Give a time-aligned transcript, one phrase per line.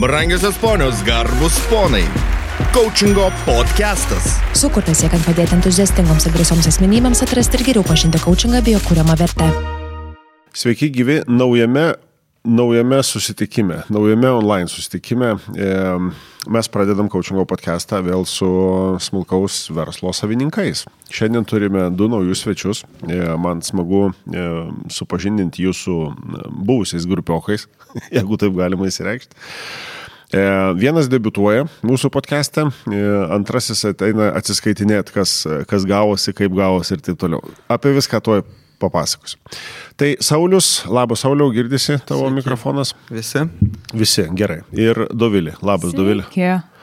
[0.00, 2.04] Brangiosios ponios, garbus ponai.
[2.74, 4.34] Coachingo podcastas.
[4.52, 9.16] Sukurtas siekiant padėti entuziastingoms ir drąsioms asmenybėms atrasti ir geriau pažinti coachingą bei jo kūriamą
[9.16, 9.46] vertę.
[10.52, 11.86] Sveiki gyvi naujame,
[12.46, 15.36] naujame susitikime, naujame online susitikime.
[15.56, 15.98] E,
[16.48, 18.48] mes pradedam coachingo podcastą vėl su
[19.02, 20.84] smulkaus verslo savininkais.
[21.10, 22.84] Šiandien turime du naujus svečius.
[23.08, 24.46] E, man smagu e,
[24.92, 25.96] supažindinti jų su
[26.50, 27.66] buvusiais grupiokais,
[28.16, 29.34] jeigu taip galima įsireikšti.
[30.34, 30.44] E,
[30.78, 33.02] vienas debituoja mūsų podcast'e, e,
[33.34, 35.40] antrasis ateina atsiskaitinėti, kas,
[35.70, 37.42] kas gavosi, kaip gavosi ir taip toliau.
[37.70, 38.46] Apie viską tuoj
[38.82, 39.40] papasakosiu.
[39.96, 42.38] Tai Saulis, labas Sauliau, girdisi tavo Sveiki.
[42.40, 42.94] mikrofonas?
[43.10, 43.46] Visi.
[43.94, 44.62] Visi, gerai.
[44.72, 46.02] Ir Dovilė, labas Sveiki.
[46.02, 46.30] Dovilė.
[46.30, 46.76] Sveiki.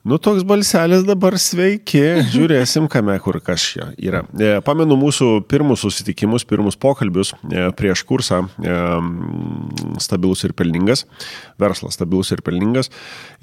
[0.00, 2.00] Nu, toks balselis dabar sveiki,
[2.32, 4.22] žiūrėsim, kame kur kas čia yra.
[4.32, 8.78] E, pamenu mūsų pirmus susitikimus, pirmus pokalbius e, prieš kursą e,
[10.00, 11.04] stabilus ir pelningas,
[11.60, 12.88] verslas stabilus ir pelningas.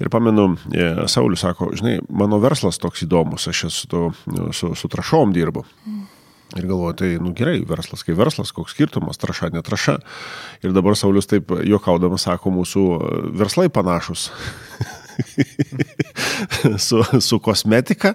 [0.02, 0.50] Ir pamenu,
[1.06, 4.04] Saulis sako, žinai, mano verslas toks įdomus, aš esu su,
[4.58, 5.62] su, su trašom dirbu.
[6.56, 9.98] Ir galvoju, tai, nu gerai, verslas kaip verslas, koks skirtumas, traša, netraša.
[10.64, 12.84] Ir dabar Saulis taip juokaudamas sako, mūsų
[13.36, 14.30] verslai panašus.
[16.86, 18.14] su, su kosmetika.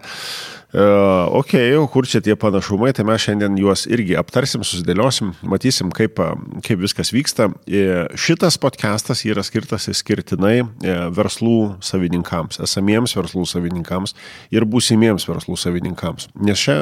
[0.73, 1.53] Uh, ok,
[1.93, 6.17] kur čia tie panašumai, tai mes šiandien juos irgi aptarsim, susidėliosim, matysim, kaip,
[6.65, 7.51] kaip viskas vyksta.
[7.53, 14.15] Uh, šitas podcastas yra skirtas skirtinai uh, verslų savininkams, esamiems verslų savininkams
[14.53, 16.31] ir būsimiems verslų savininkams.
[16.41, 16.79] Nes čia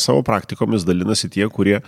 [0.00, 1.80] savo praktikomis dalinasi tie, kurie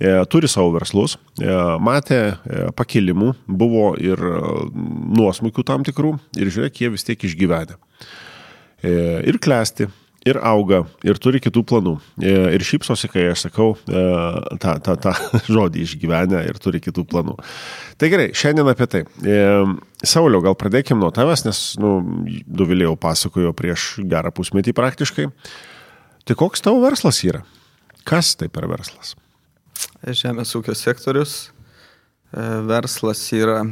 [0.00, 4.20] E, turi savo verslus, e, matė e, pakilimų, buvo ir
[5.18, 7.76] nuosmukių tam tikrų ir žiūrėk, jie vis tiek išgyvenė.
[8.80, 9.90] Ir klesti,
[10.28, 11.94] ir auga, ir turi kitų planų.
[12.20, 15.14] Ir šypsosi, kai aš sakau tą, tą, tą
[15.54, 17.36] žodį išgyvenę ir turi kitų planų.
[18.00, 19.02] Tai gerai, šiandien apie tai.
[20.00, 21.96] Sauliau, gal pradėkim nuo tavęs, nes, nu,
[22.46, 25.28] Duvilėjau pasakojo prieš gerą pusmetį praktiškai.
[26.28, 27.42] Tai koks tavo verslas yra?
[28.08, 29.14] Kas tai per verslas?
[30.04, 31.50] Žemės ūkio sektorius,
[32.32, 33.62] e, verslas yra,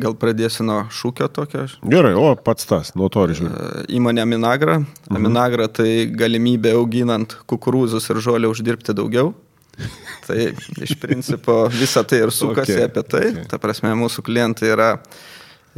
[0.00, 1.66] gal pradėsiu nuo šūkio tokio.
[1.86, 3.52] Gerai, o pats tas, nuo to ir žiūriu.
[3.52, 4.78] E, įmonė Aminagra.
[4.80, 5.18] Mhm.
[5.20, 9.34] Aminagra tai galimybė auginant kukurūzus ir žolę uždirbti daugiau.
[10.26, 10.38] Tai
[10.82, 12.90] iš principo visą tai ir sukasi okay.
[12.90, 13.24] apie tai.
[13.32, 13.48] Okay.
[13.50, 14.92] Ta prasme, mūsų klientai yra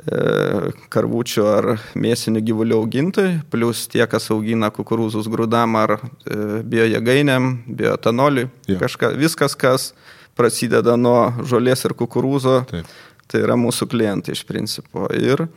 [0.07, 1.67] E, karvučių ar
[1.99, 8.79] mėsinių gyvulių augintojai, plus tie, kas augina kukurūzus grūdam ar e, biojėgainiam, bioetanoliui, ja.
[8.79, 9.91] kažka, viskas, kas
[10.39, 12.93] prasideda nuo žolės ir kukurūzo, Taip.
[13.29, 15.07] Tai yra mūsų klientai iš principo.
[15.15, 15.49] Ir e,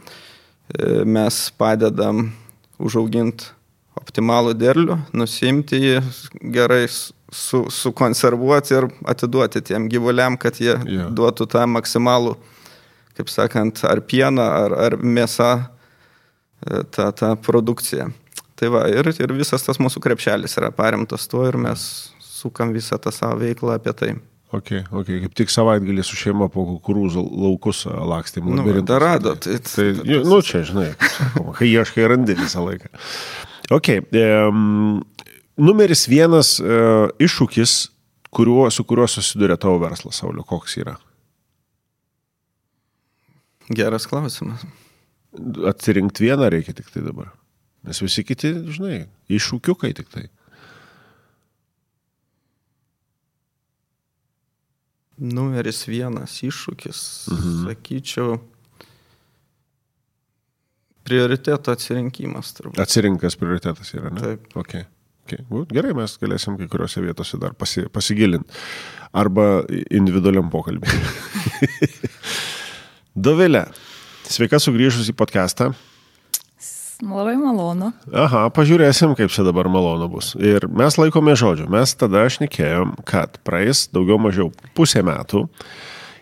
[1.08, 2.30] mes padedam
[2.82, 3.52] užauginti
[4.02, 5.98] optimalų derlių, nusimti jį
[6.56, 11.10] gerai su, sukonservuoti ir atiduoti tiem gyvuliam, kad jie ja.
[11.12, 12.38] duotų tą maksimalų
[13.18, 15.52] kaip sakant, ar pieną, ar, ar mėsą,
[16.66, 18.10] e, tą, tą produkciją.
[18.60, 23.00] Tai va, ir, ir visas tas mūsų krepšelis yra paremtas tuo ir mes sukam visą
[23.02, 24.12] tą savo veiklą apie tai.
[24.52, 28.50] Ok, ok, kaip tik savaitgalį su šeima po kukurūzų laukus lakstėm.
[28.52, 29.62] Nu, dar rado, tai...
[29.64, 30.90] tai, tai nu, čia, žinai,
[31.58, 32.92] kai ieškai randi visą laiką.
[33.72, 34.26] Ok, e,
[35.56, 36.82] numeris vienas e,
[37.24, 37.78] iššūkis,
[38.36, 40.98] kuriuo, su kuriuo susiduria tavo verslas, Saulio, koks yra?
[43.72, 44.68] Geras klausimas.
[45.72, 47.32] Atsirinkti vieną reikia tik tai dabar.
[47.88, 50.28] Nes visi kiti, žinai, iššūkiukai tik tai.
[55.22, 57.60] Numeris vienas iššūkis, mhm.
[57.68, 58.40] sakyčiau,
[61.06, 62.56] prioriteto atsirinkimas.
[62.58, 62.82] Turbūt.
[62.82, 64.24] Atsirinkas prioritetas yra, ne?
[64.24, 64.50] Taip.
[64.64, 64.88] Okay.
[65.22, 65.46] Okay.
[65.72, 68.58] Gerai, mes galėsim kai kuriuose vietose dar pasi, pasigilinti.
[69.16, 69.62] Arba
[69.94, 70.90] individualiam pokalbį.
[73.28, 73.66] Dovilė,
[74.26, 75.72] sveika sugrįžus į podcastą.
[77.02, 77.90] Labai malonu.
[78.14, 80.36] Aha, pažiūrėsim, kaip čia dabar malonu bus.
[80.38, 81.66] Ir mes laikome žodžiu.
[81.74, 85.48] Mes tada šnekėjom, kad praeis daugiau mažiau pusę metų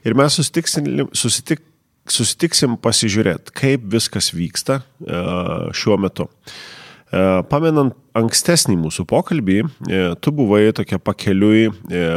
[0.07, 1.63] ir mes susitiksim, susitik,
[2.07, 6.29] susitiksim pasižiūrėti, kaip viskas vyksta uh, šiuo metu.
[7.09, 11.70] Uh, pamenant ankstesnį mūsų pokalbį, uh, tu buvai tokia pakeliui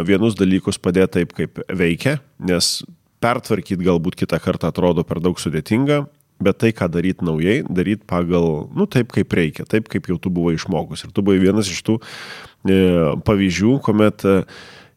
[0.07, 2.79] vienus dalykus padėti taip, kaip veikia, nes
[3.23, 6.05] pertvarkyti galbūt kitą kartą atrodo per daug sudėtinga,
[6.43, 10.33] bet tai, ką daryti naujai, daryti pagal, nu, taip kaip reikia, taip kaip jau tu
[10.33, 11.05] buvai išmokus.
[11.07, 12.79] Ir tu buvai vienas iš tų e,
[13.27, 14.39] pavyzdžių, kuomet e,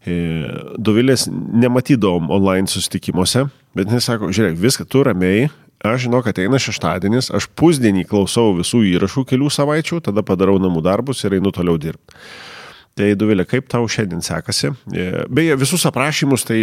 [0.05, 5.47] Dovilės nematydom online susitikimuose, bet jis sako, žiūrėk, viską tu ramiai,
[5.81, 10.83] aš žinau, kad eina šeštadienis, aš pusdienį klausau visų įrašų kelių savaičių, tada padarau namų
[10.85, 12.21] darbus ir einu toliau dirbti.
[12.95, 14.69] Tai Duvilė, kaip tau šiandien sekasi?
[14.95, 16.59] E, beje, visus aprašymus, tai,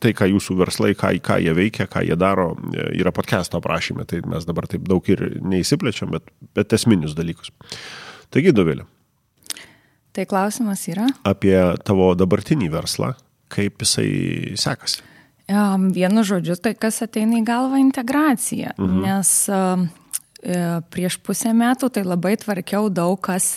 [0.00, 4.06] tai ką jūsų verslai, ką, ką jie veikia, ką jie daro, e, yra podcast'o aprašymė,
[4.08, 7.52] tai mes dabar taip daug ir neįsiplečiam, bet, bet esminius dalykus.
[8.32, 8.88] Taigi, Duvilė.
[10.16, 11.10] Tai klausimas yra?
[11.28, 13.12] Apie tavo dabartinį verslą,
[13.52, 15.04] kaip jisai sekasi.
[15.50, 19.04] Vienu žodžiu, tai kas ateina į galvą integracija, mhm.
[19.04, 19.36] nes
[20.90, 23.52] prieš pusę metų, tai labai tvarkiau daug kas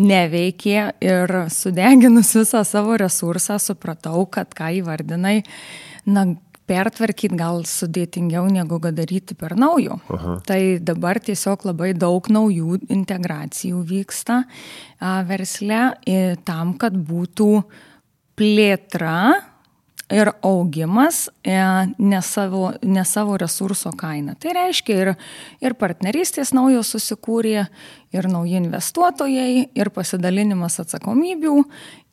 [0.00, 5.40] neveikė ir sudeginus visą savo resursą supratau, kad ką įvardinai,
[6.10, 6.26] na,
[6.70, 9.98] pertvarkyti gal sudėtingiau negu daryti per naujo.
[10.14, 10.36] Aha.
[10.46, 15.82] Tai dabar tiesiog labai daug naujų integracijų vyksta a, versle
[16.46, 17.50] tam, kad būtų
[18.38, 19.49] plėtra
[20.10, 21.54] ir augimas e,
[21.98, 24.34] ne savo, ne savo resurso kaina.
[24.34, 25.12] Tai reiškia ir,
[25.62, 27.66] ir partnerystės naujos susikūrė,
[28.16, 31.54] ir nauji investuotojai, ir pasidalinimas atsakomybių,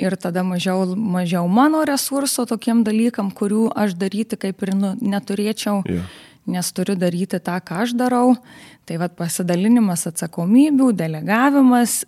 [0.04, 5.84] ir tada mažiau, mažiau mano resurso tokiem dalykam, kurių aš daryti kaip ir nu, neturėčiau.
[5.88, 8.36] Yeah nes turiu daryti tą, ką aš darau.
[8.88, 12.06] Tai vad pasidalinimas atsakomybių, delegavimas,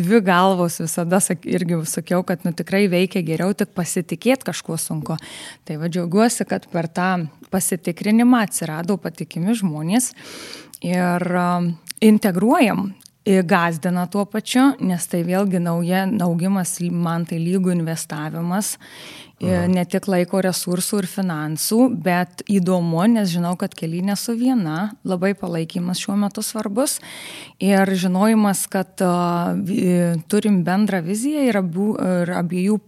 [0.00, 5.18] dvi galvos visada irgi sakiau, kad nu, tikrai veikia geriau, tik pasitikėti kažkuo sunku.
[5.68, 7.10] Tai vad džiaugiuosi, kad per tą
[7.52, 10.14] pasitikrinimą atsirado patikimi žmonės
[10.80, 11.28] ir
[12.00, 12.88] integruojam
[13.24, 18.78] gazdina tuo pačiu, nes tai vėlgi nauja, augimas man tai lygų investavimas
[19.40, 19.66] Aha.
[19.72, 25.32] ne tik laiko resursų ir finansų, bet įdomu, nes žinau, kad keli nesu viena, labai
[25.38, 26.98] palaikymas šiuo metu svarbus
[27.60, 29.56] ir žinojimas, kad uh,
[30.28, 32.80] turim bendrą viziją ir, abu, ir abiejų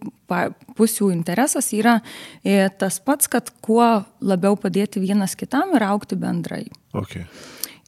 [0.76, 1.98] pusių interesas yra
[2.40, 3.84] e, tas pats, kad kuo
[4.24, 6.64] labiau padėti vienas kitam ir aukti bendrai.
[6.96, 7.28] Okay.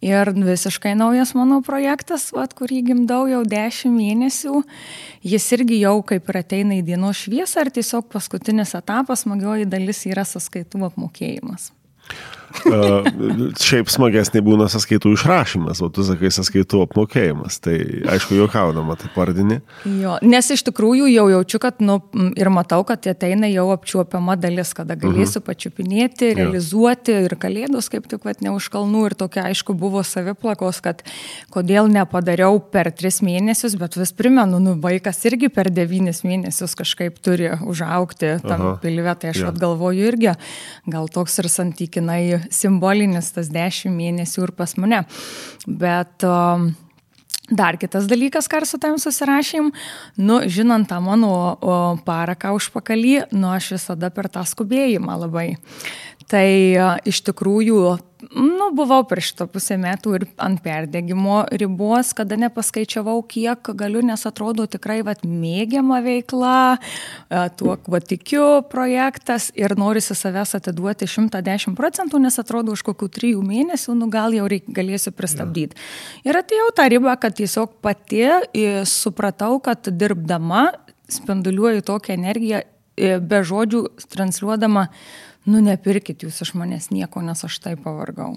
[0.05, 4.61] Ir visiškai naujas mano projektas, vat, kurį gimdau jau dešimt mėnesių,
[5.25, 10.05] jis irgi jau kaip ir ateina į dienos šviesą, ar tiesiog paskutinis etapas, smagioji dalis
[10.11, 11.71] yra sąskaitų apmokėjimas.
[12.65, 13.06] Uh,
[13.61, 17.59] šiaip smagesnė būna sąskaitų išrašymas, o tu sakai sąskaitų apmokėjimas.
[17.65, 17.75] Tai
[18.15, 19.59] aišku, juokaudama, tai pardini.
[19.85, 21.99] Jo, nes iš tikrųjų jau jaučiu, kad nu,
[22.39, 25.47] ir matau, kad ateina jau apčiuopiama dalis, kada galėsiu mhm.
[25.49, 27.25] pačiupinėti, realizuoti jo.
[27.27, 29.05] ir kalėdos kaip tik vat, ne už kalnų.
[29.11, 31.03] Ir tokia, aišku, buvo saviplakos, kad
[31.55, 37.19] kodėl nepadariau per tris mėnesius, bet vis primenu, nu, vaikas irgi per devynis mėnesius kažkaip
[37.25, 39.19] turi užaukti tam pilve.
[39.21, 39.53] Tai aš ja.
[39.59, 40.33] galvoju irgi,
[40.91, 45.05] gal toks ir santykinai simbolinis tas dešimt mėnesių ir pas mane.
[45.67, 46.73] Bet um,
[47.52, 49.67] Dar kitas dalykas, ką su tam susirašym,
[50.17, 51.29] nu, žinant tą mano
[51.61, 55.58] o, paraką užpakalį, nu, aš visada per tą skubėjimą labai.
[56.31, 56.49] Tai
[56.81, 57.81] o, iš tikrųjų
[58.32, 64.25] nu, buvau prieš šitą pusę metų ir ant perdėgymo ribos, kada nepaskaičiavau, kiek galiu, nes
[64.29, 71.76] atrodo tikrai vat, mėgiama veikla, e, tuo kuo tikiu projektas ir norisi savęs atiduoti 110
[71.79, 75.77] procentų, nes atrodo už kokių trijų mėnesių, nu gal jau reik, galėsiu pristabdyti.
[76.23, 76.32] Ja.
[76.32, 80.70] Ir atėjau tą ribą, kad tiesiog pati e, supratau, kad dirbdama
[81.12, 82.65] spinduliuoju tokią energiją,
[82.97, 84.88] e, be žodžių transliuodama
[85.50, 88.35] nu nepirkit jūs iš manęs nieko, nes aš taip pavargau.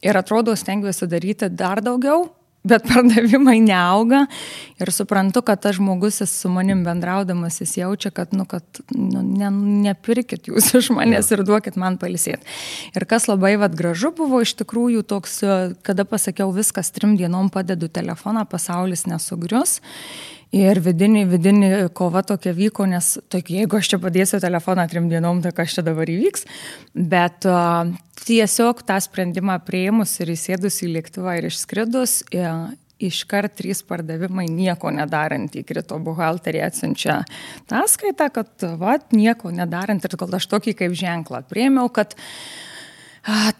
[0.00, 2.30] Ir atrodo, stengiuosi daryti dar daugiau,
[2.64, 4.24] bet pardavimai neauga
[4.80, 9.50] ir suprantu, kad tas žmogus su manim bendraudamas jis jaučia, kad, nu, kad nu, ne,
[9.86, 12.44] nepirkit jūs iš manęs ir duokit man palisėti.
[12.96, 15.40] Ir kas labai vad gražu buvo iš tikrųjų toks,
[15.86, 19.80] kada pasakiau viskas trim dienom padedu telefoną, pasaulis nesugrius.
[20.50, 25.38] Ir vidinį, vidinį kova tokia vyko, nes tokia, jeigu aš čia padėsiu telefoną trim dienom,
[25.44, 26.42] tai kas čia dabar įvyks.
[26.94, 27.92] Bet uh,
[28.26, 34.90] tiesiog tą sprendimą prieimus ir įsėdus į lėktuvą ir išskridus, uh, iškart trys pardavimai nieko
[34.92, 37.20] nedarant įkrito buhalterį atsiunčia
[37.70, 42.26] tą skaitą, kad va, nieko nedarant ir gal aš tokį kaip ženklą priemiau, kad uh,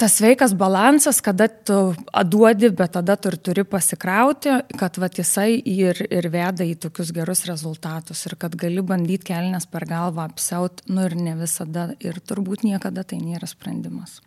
[0.00, 5.60] tas sveikas balansas, kada tu duodi, bet tada tu ir turi pasikrauti, kad va, jisai
[5.60, 10.80] ir, ir veda į tokius gerus rezultatus ir kad gali bandyti kelnes per galvą apsiaut,
[10.88, 14.20] nu ir ne visada ir turbūt niekada tai nėra sprendimas.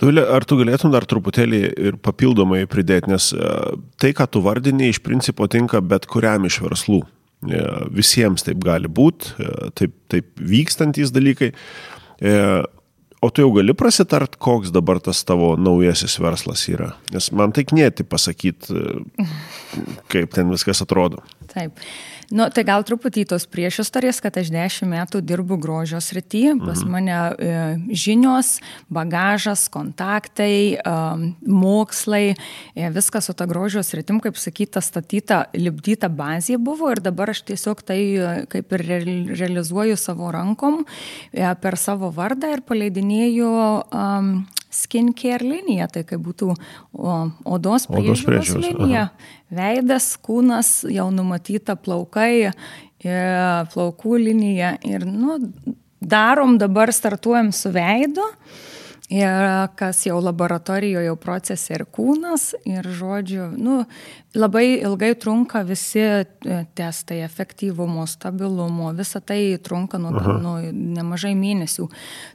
[0.00, 3.32] Ar tu galėtum dar truputėlį ir papildomai pridėti, nes
[4.00, 7.02] tai, ką tu vardini, iš principo tinka bet kuriam iš verslų.
[7.92, 9.32] Visiems taip gali būti,
[9.76, 11.52] taip, taip vykstantys dalykai.
[13.20, 16.94] O tu jau gali prasitart, koks dabar tas tavo naujasis verslas yra?
[17.12, 18.76] Nes man tai knėti pasakyti,
[20.08, 21.20] kaip ten viskas atrodo.
[21.52, 21.76] Taip.
[22.30, 26.92] Nu, tai gal truputį tos priešistorės, kad aš dešimt metų dirbu grožio srity, pas mhm.
[26.94, 27.54] mane e,
[27.90, 28.52] žinios,
[28.92, 30.94] bagažas, kontaktai, e,
[31.42, 37.34] mokslai, e, viskas su ta grožio sritim, kaip sakyta, statyta, lipdyta bazė buvo ir dabar
[37.34, 38.86] aš tiesiog tai e, kaip ir
[39.34, 44.34] realizuoju savo rankom e, per savo vardą ir paleidinėju um,
[44.70, 49.08] skincare linija, tai kaip būtų o, odos priežiūros linija.
[49.10, 49.36] Aha.
[49.50, 53.20] Veidas, kūnas, jau numatyta plaukai, e,
[53.74, 54.76] plaukų linija.
[54.86, 55.40] Ir nu,
[56.00, 58.26] darom dabar, startuojam su veidu.
[59.10, 63.80] Ir kas jau laboratorijoje jau procese ir kūnas, ir žodžiu, nu,
[64.34, 66.24] labai ilgai trunka visi e,
[66.74, 71.88] testai, efektyvumo, stabilumo, visa tai trunka nuo, nuo nemažai mėnesių.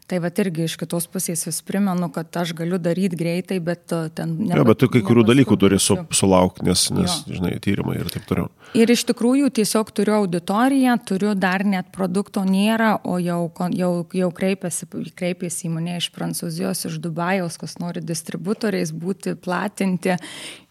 [0.10, 4.02] Tai va irgi iš kitos pusės vis primenu, kad aš galiu daryti greitai, bet e,
[4.16, 4.36] ten...
[4.42, 7.38] Ne, ja, bet tu kai kurių dalykų turi su, sulaukti, nes, nes jo.
[7.40, 8.52] žinai, tyrimai ir taip toliau.
[8.76, 13.40] Ir iš tikrųjų tiesiog turiu auditoriją, turiu dar net produkto nėra, o jau,
[13.72, 20.20] jau, jau kreipėsi, kreipėsi į mane iš Prancūzijos, iš Dubajaus, kas nori distributoriais būti, platinti.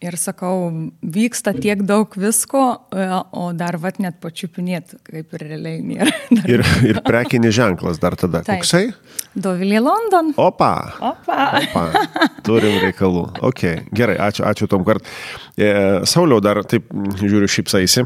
[0.05, 0.69] Ir sakau,
[1.01, 6.13] vyksta tiek daug visko, e, o dar vat net pačiupinėti, kaip ir realiai nėra.
[6.37, 8.43] Dar ir, ir prekinis ženklas dar tada.
[8.45, 8.61] Taip.
[8.61, 8.91] Koksai?
[9.33, 10.35] Dovilė London.
[10.41, 10.73] Opa.
[11.01, 11.39] Opa.
[11.63, 12.05] Opa.
[12.45, 13.25] Turim reikalų.
[13.49, 13.65] Ok,
[13.97, 15.09] gerai, ačiū, ačiū tom kart.
[15.57, 15.71] E,
[16.11, 16.91] Sauliau dar taip
[17.23, 18.05] žiūriu šypsaisi.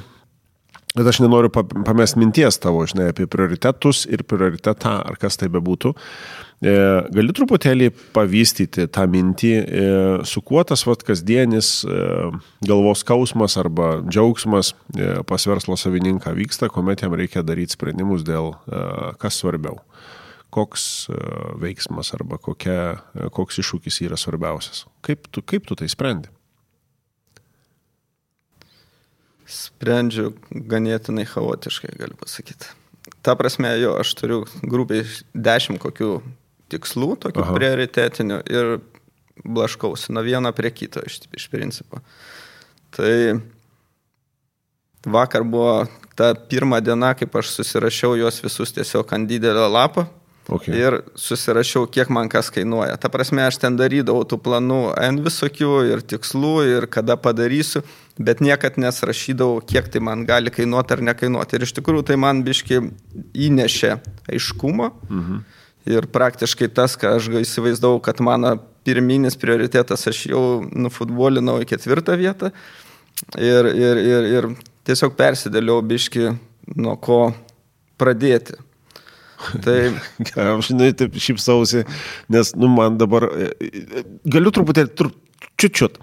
[0.95, 5.93] Bet aš nenoriu pamest minties tavo, žinai, apie prioritetus ir prioritetą, ar kas tai bebūtų.
[5.95, 9.83] E, gali truputėlį pavystyti tą mintį, e,
[10.27, 11.99] su kuo tas vat, kasdienis e,
[12.67, 14.73] galvos skausmas arba džiaugsmas
[15.29, 18.57] pas verslo savininką vyksta, kuomet jam reikia daryti sprendimus dėl
[19.23, 19.79] kas svarbiau.
[20.55, 20.83] Koks
[21.61, 23.05] veiksmas arba kokia,
[23.37, 24.87] koks iššūkis yra svarbiausias.
[25.05, 26.33] Kaip tu, kaip tu tai sprendi?
[29.49, 32.73] Sprendžiu ganėtinai chaotiškai, galiu pasakyti.
[33.25, 36.19] Ta prasme, jo, aš turiu grubiai dešimt kokių
[36.73, 37.57] tikslų, tokių Aha.
[37.57, 38.79] prioritetinių ir
[39.45, 42.03] blaškausi nuo vieno prie kito iš, iš principo.
[42.95, 43.39] Tai
[45.07, 45.87] vakar buvo
[46.19, 50.07] ta pirma diena, kaip aš susirašiau juos visus tiesiog ant didelio lapo.
[50.49, 50.73] Okay.
[50.81, 52.95] Ir susirašiau, kiek man kas kainuoja.
[52.97, 57.83] Ta prasme, aš ten darydavau tų planų N visokių ir tikslų ir kada padarysiu,
[58.17, 61.59] bet niekad nesrašydavau, kiek tai man gali kainuoti ar nekainuoti.
[61.59, 62.81] Ir iš tikrųjų tai man biški
[63.49, 63.93] įnešė
[64.33, 64.91] aiškumo.
[65.11, 65.45] Mhm
[65.89, 72.19] Ir praktiškai tas, ką aš įsivaizdavau, kad mano pirminis prioritetas, aš jau nufutbolinau į ketvirtą
[72.21, 72.53] vietą.
[73.41, 74.49] Ir, ir, ir, ir
[74.87, 76.33] tiesiog persidėliau biški,
[76.77, 77.21] nuo ko
[78.01, 78.59] pradėti.
[79.65, 79.79] Tai...
[80.45, 81.85] Aš žinai, taip šypsausi,
[82.33, 85.13] nes, nu, man dabar, e, e, galiu truputėlį, tru,
[85.61, 86.01] čiučiut,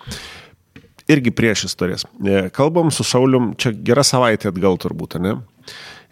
[1.12, 2.06] irgi prieš istorijas.
[2.24, 5.38] E, kalbam su Saulium, čia gera savaitė atgal turbūt, ne?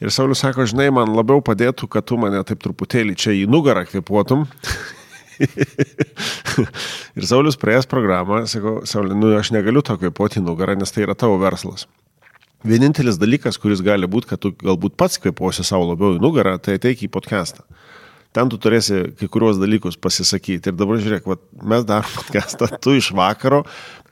[0.02, 3.86] Ir Saulis sako, žinai, man labiau padėtų, kad tu mane taip truputėlį čia į nugarą
[3.90, 4.48] kvepuotum.
[7.18, 11.06] ir Saulis praėjęs programą, sako, Saulis, nu aš negaliu to kvepuoti į nugarą, nes tai
[11.08, 11.88] yra tavo verslas.
[12.64, 16.80] Vienintelis dalykas, kuris gali būti, kad tu galbūt pats kvepuosi savo labiau į nugarą, tai
[16.80, 17.68] ateik į podcastą
[18.34, 20.72] ten tu turėsi kai kuriuos dalykus pasisakyti.
[20.72, 23.64] Ir dabar žiūrėk, vat, mes darom podcastą, tu iš vakaro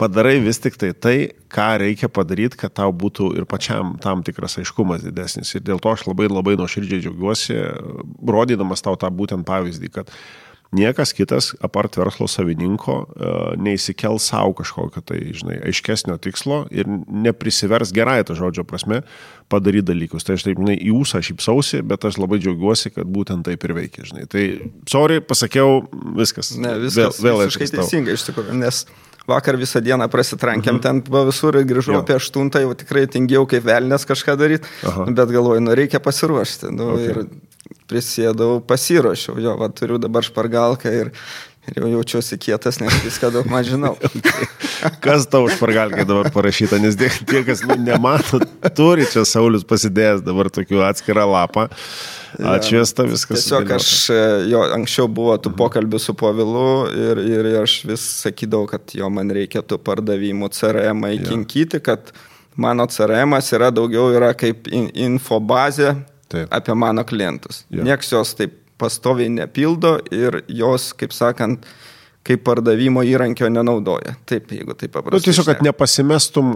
[0.02, 1.16] padarai vis tik tai tai,
[1.52, 5.54] ką reikia padaryti, kad tau būtų ir pačiam tam tikras aiškumas didesnis.
[5.58, 7.60] Ir dėl to aš labai labai nuoširdžiai džiaugiuosi,
[8.30, 10.14] rodydamas tau tą būtent pavyzdį, kad
[10.72, 17.92] niekas kitas, apart verslo savininko, e, neįsikel savo kažkokio tai, žinai, aiškesnio tikslo ir neprisivers
[17.96, 19.02] gerai tą žodžio prasme
[19.52, 20.26] padaryti dalykus.
[20.28, 23.76] Tai aš taip, žinai, į jūsą šypsausi, bet aš labai džiaugiuosi, kad būtent taip ir
[23.78, 24.26] veikia, žinai.
[24.32, 24.48] Tai,
[24.90, 25.84] sorry, pasakiau,
[26.18, 26.56] viskas.
[26.56, 27.20] Ne, viskas.
[27.20, 28.86] Vėl, vėl visiškai teisingai, iš tikrųjų, nes
[29.30, 30.84] vakar visą dieną prasitrankėm mhm.
[30.84, 32.02] ten po visur ir grįžau jo.
[32.04, 34.72] apie aštuntą, jau tikrai tingiau kaip velnės kažką daryti,
[35.12, 36.72] bet galvoju, nu reikia pasiruošti.
[36.74, 37.12] Nu, okay.
[37.12, 37.51] Ir
[37.92, 41.12] prisėdau, pasiruošiau, jo, va, turiu dabar špargalką ir,
[41.68, 43.94] ir jau jaučiuosi kietas, nes viską daug man žinau.
[45.06, 48.42] kas tau špargalkai dabar parašyta, nes tie, tie kas nu, nemato,
[48.78, 51.68] turi čia Saulis pasidėjęs dabar tokių atskirą lapą.
[52.40, 53.44] Atšviesta viskas.
[53.44, 53.88] Tiesiog aš,
[54.48, 59.34] jo, anksčiau buvo tų pokalbių su Povilu ir, ir aš vis sakydavau, kad jo man
[59.36, 62.14] reikėtų pardavimų CRM įkinkyti, kad
[62.56, 65.98] mano CRM yra daugiau yra kaip infobazė
[66.32, 66.50] Taip.
[66.52, 67.66] apie mano klientus.
[67.70, 67.86] Ja.
[67.86, 71.66] Niekas jos taip pastoviai nepildo ir jos, kaip sakant,
[72.26, 74.14] kaip pardavimo įrankio nenaudoja.
[74.30, 75.18] Taip, jeigu taip paprastai.
[75.18, 76.52] Nu, tiesiog, kad nepasimestum,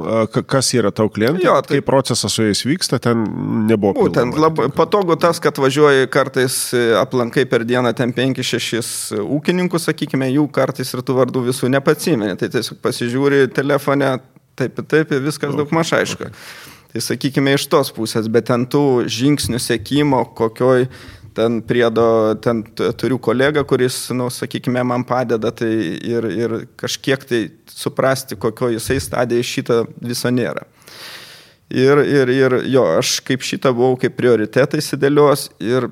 [0.46, 1.80] kas yra tau klientai, jo, tai...
[1.80, 3.24] kai procesas su jais vyksta, ten
[3.70, 4.06] nebuvo.
[4.06, 10.30] Būtent labai patogu tas, kad važiuoji kartais e, aplankai per dieną ten 5-6 ūkininkų, sakykime,
[10.36, 12.38] jų kartais ir tų vardų visų nepatsimeni.
[12.42, 14.16] Tai tiesiog pasižiūri telefone,
[14.60, 15.60] taip, taip, viskas okay.
[15.64, 16.30] daug maž aišku.
[16.30, 16.65] Okay.
[16.96, 20.86] Tai sakykime iš tos pusės, bet ten tų žingsnių sėkimo, kokioj
[21.36, 22.06] ten priedo,
[22.40, 22.62] ten
[22.96, 29.02] turiu kolegą, kuris, nu, sakykime, man padeda tai ir, ir kažkiek tai suprasti, kokio jisai
[29.04, 30.64] stadijai šitą viso nėra.
[31.68, 35.90] Ir, ir, ir jo, aš kaip šitą buvau kaip prioritetą įsidėlios ir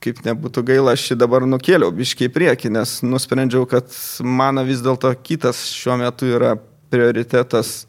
[0.00, 3.92] kaip nebūtų gaila, aš šį dabar nukėliau biškiai prieki, nes nusprendžiau, kad
[4.24, 6.54] mano vis dėlto kitas šiuo metu yra
[6.88, 7.82] prioritetas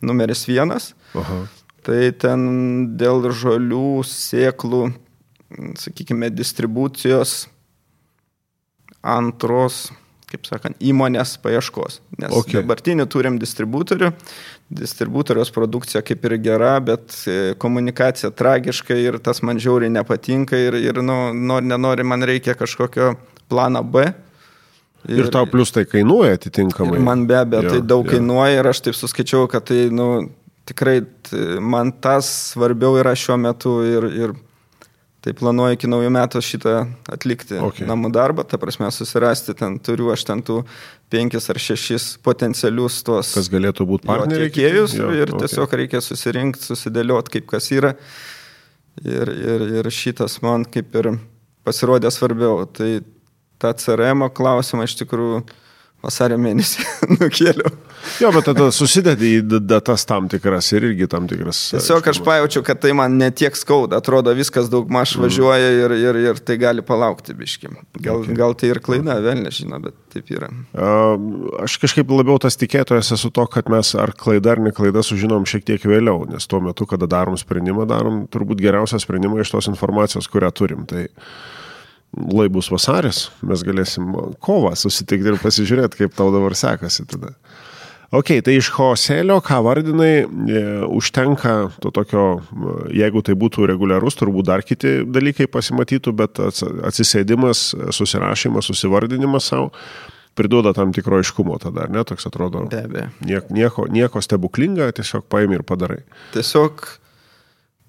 [0.00, 0.94] numeris vienas.
[1.12, 1.44] Aha.
[1.86, 2.40] Tai ten
[2.98, 4.88] dėl žolių, sėklų,
[5.78, 7.44] sakykime, distribucijos
[9.06, 9.92] antros,
[10.26, 12.00] kaip sakant, įmonės paieškos.
[12.18, 12.58] Nes okay.
[12.58, 14.10] dabartinį turim distributorių,
[14.74, 20.78] distributorios produkcija kaip ir gera, bet e, komunikacija tragiška ir tas man žiauriai nepatinka ir,
[20.82, 23.12] ir nu, nori, nenori, man reikia kažkokio
[23.46, 24.08] plano B.
[25.06, 26.98] Ir, ir tau plus tai kainuoja atitinkamai.
[26.98, 28.16] Man be abejo, tai daug jo.
[28.16, 30.26] kainuoja ir aš taip suskaičiau, kad tai, nu,
[30.66, 31.00] tikrai
[31.62, 34.36] man tas svarbiau yra šiuo metu ir, ir
[35.26, 36.72] Tai planuoju iki naujų metų šitą
[37.10, 37.82] atlikti okay.
[37.88, 40.60] namų darbą, ta prasme susirasti ten, turiu aš ten tų
[41.10, 43.32] penkis ar šešis potencialius tuos.
[43.34, 44.52] Kas galėtų būti partneriai.
[44.54, 45.40] Tiekėjus jo, ir okay.
[45.42, 47.90] tiesiog reikia susirinkti, susidėlioti, kaip kas yra.
[49.02, 51.10] Ir, ir, ir šitas man kaip ir
[51.66, 52.62] pasirodė svarbiau.
[52.70, 52.92] Tai
[53.58, 55.42] tą CRM klausimą iš tikrųjų
[56.06, 56.86] vasario mėnesį
[57.18, 57.72] nukėliau.
[58.20, 61.58] Jo, bet tada susidedi į datas tam tikras ir irgi tam tikras.
[61.74, 65.24] Tiesiog aš pajaučiu, kad tai man netiek skauda, atrodo viskas daug maž mm.
[65.26, 67.74] važiuoja ir, ir, ir tai gali palaukti biškim.
[67.98, 68.36] Gal, okay.
[68.38, 70.50] gal tai ir klaida, vėl nežinau, bet taip yra.
[71.64, 75.48] Aš kažkaip labiau tas tikėtojas esu to, kad mes ar klaida ar ne klaida sužinom
[75.48, 79.70] šiek tiek vėliau, nes tuo metu, kada darom sprendimą, darom turbūt geriausią sprendimą iš tos
[79.72, 80.86] informacijos, kurią turim.
[80.88, 81.06] Tai
[82.14, 87.34] lai bus vasaris, mes galėsim kovą susitikti ir pasižiūrėti, kaip tau dabar sekasi tada.
[88.14, 90.60] Ok, tai iš chaoselio, ką vardinai, e,
[90.94, 92.26] užtenka to tokio,
[92.94, 99.72] jeigu tai būtų reguliarus, turbūt dar kiti dalykai pasimatytų, bet atsisėdimas, susirašymas, susivardinimas savo
[100.36, 102.66] priduoda tam tikro aiškumo tada, ne, toks atrodo.
[102.70, 103.08] Be abejo.
[103.26, 106.02] Nieko, nieko, nieko stebuklinga, tiesiog paimi ir padarai.
[106.36, 106.84] Tiesiog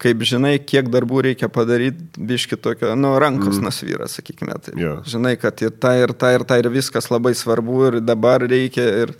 [0.01, 3.65] kaip žinai, kiek darbų reikia padaryti, biški tokio, nu, rankos mm.
[3.65, 4.57] nasvyra, sakykime.
[4.63, 4.75] Tai.
[4.77, 5.01] Yeah.
[5.07, 8.85] Žinai, kad ir ta, ir ta, ir ta, ir viskas labai svarbu, ir dabar reikia,
[9.05, 9.15] ir,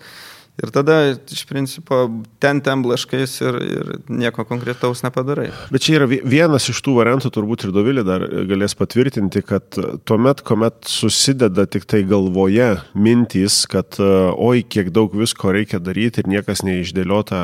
[0.57, 1.99] Ir tada iš principo
[2.41, 5.51] ten ten blaškais ir, ir nieko konkretaus nepadarai.
[5.69, 9.77] Bet čia yra vienas iš tų variantų, turbūt ir Dovilė dar galės patvirtinti, kad
[10.09, 16.31] tuomet, kuomet susideda tik tai galvoje mintys, kad oi, kiek daug visko reikia daryti ir
[16.33, 17.43] niekas neišdėliota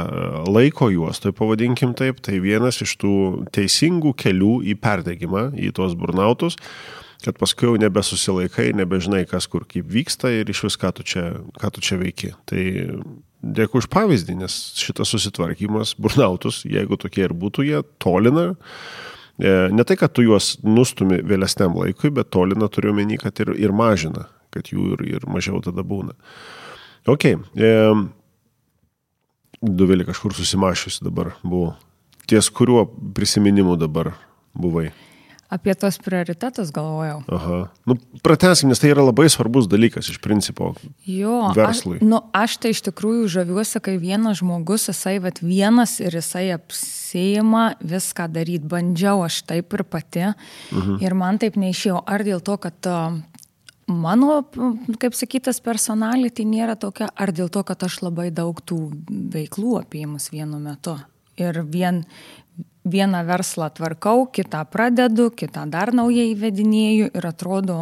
[0.49, 3.13] laiko juostoje, pavadinkim taip, tai vienas iš tų
[3.53, 6.57] teisingų kelių į perdegimą, į tuos burnautus
[7.23, 11.29] kad paskui jau nebesusilaikai, nebežinai, kas kur kaip vyksta ir iš vis, ką tu čia,
[11.59, 12.33] ką tu čia veiki.
[12.49, 12.63] Tai
[13.43, 18.53] dėkui už pavyzdį, nes šitas susitvarkymas, burnautus, jeigu tokie ir būtų, jie tolina.
[19.39, 23.53] E, ne tai, kad tu juos nustumi vėlesniam laikui, bet tolina turiu menį, kad ir,
[23.59, 26.15] ir mažina, kad jų ir, ir mažiau tada būna.
[27.09, 27.31] Ok.
[27.31, 27.71] E,
[29.63, 31.69] Duvelį kažkur susimašiusi dabar buvo.
[32.27, 32.83] Ties kuriuo
[33.15, 34.09] prisiminimu dabar
[34.59, 34.89] buvai?
[35.53, 37.19] Apie tos prioritetus galvojau.
[37.29, 37.57] Aha.
[37.89, 40.71] Nu, pratesim, nes tai yra labai svarbus dalykas iš principo.
[41.05, 41.99] Jo, verslui.
[41.99, 46.47] Aš, nu, aš tai iš tikrųjų žaviuosi, kai vienas žmogus, jisai vat, vienas ir jisai
[46.55, 48.65] apsėjama viską daryti.
[48.71, 50.31] Bandžiau aš taip ir pati.
[50.71, 50.97] Mhm.
[51.05, 52.01] Ir man taip neišėjo.
[52.09, 52.89] Ar dėl to, kad
[53.87, 54.41] mano,
[54.99, 58.79] kaip sakytas, personality nėra tokia, ar dėl to, kad aš labai daug tų
[59.33, 60.97] veiklų apėmus vienu metu.
[61.41, 62.03] Ir vien,
[62.85, 67.77] vieną verslą tvarkau, kitą pradedu, kitą dar naujai įvedinėju ir atrodo,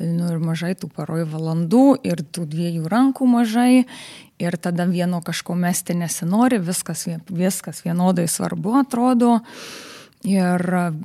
[0.00, 3.84] nu ir mažai tų paroj valandų ir tų dviejų rankų mažai
[4.42, 9.38] ir tada vieno kažko mesti nesinori, viskas, viskas vienodai svarbu atrodo.
[10.22, 10.62] Ir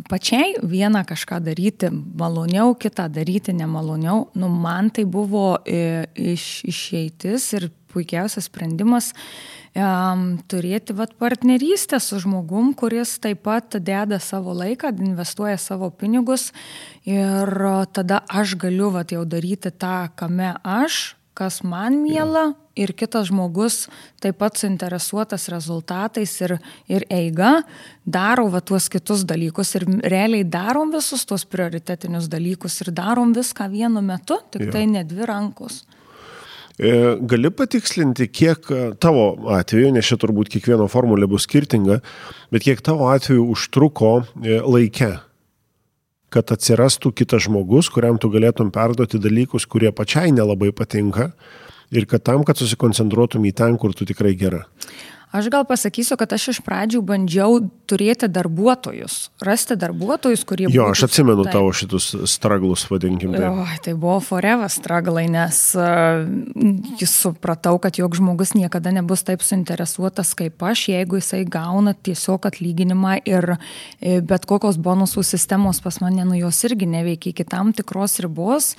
[0.09, 7.47] pačiai vieną kažką daryti maloniau, kitą daryti nemaloniau, nu man tai buvo e, iš, išeitis
[7.57, 9.11] ir puikiausias sprendimas
[9.75, 16.51] um, turėti vat, partnerystę su žmogum, kuris taip pat deda savo laiką, investuoja savo pinigus
[17.07, 17.53] ir
[17.93, 23.85] tada aš galiu vat, jau daryti tą, kame aš, kas man miela ir kitas žmogus
[24.21, 26.57] taip pat suinteresuotas rezultatais ir,
[26.89, 27.61] ir eiga,
[28.05, 33.69] daro va tuos kitus dalykus ir realiai darom visus tuos prioritetinius dalykus ir darom viską
[33.73, 34.75] vienu metu, tik ja.
[34.77, 35.85] tai ne dvi rankos.
[36.77, 42.03] E, gali patikslinti, kiek e, tavo atveju, nes čia turbūt kiekvieno formulė bus skirtinga,
[42.53, 44.11] bet kiek tavo atveju užtruko
[44.45, 45.15] e, laike,
[46.29, 51.31] kad atsirastų kitas žmogus, kuriam tu galėtum perduoti dalykus, kurie pačiai nelabai patinka
[51.89, 54.67] ir kad tam, kad susikoncentruotum į ten, kur tu tikrai gera.
[55.31, 60.69] Aš gal pasakysiu, kad aš iš pradžių bandžiau turėti darbuotojus, rasti darbuotojus, kurie...
[60.71, 61.51] Jo, aš atsimenu taip.
[61.57, 63.35] tavo šitus straglus, vadinkim.
[63.35, 63.49] Tai.
[63.51, 66.23] O, tai buvo forever straglai, nes uh,
[67.11, 73.17] supratau, kad jog žmogus niekada nebus taip suinteresuotas kaip aš, jeigu jisai gauna tiesiog atlyginimą
[73.27, 78.21] ir e, bet kokios bonusų sistemos pas mane, nu jos irgi neveikia iki tam tikros
[78.23, 78.75] ribos,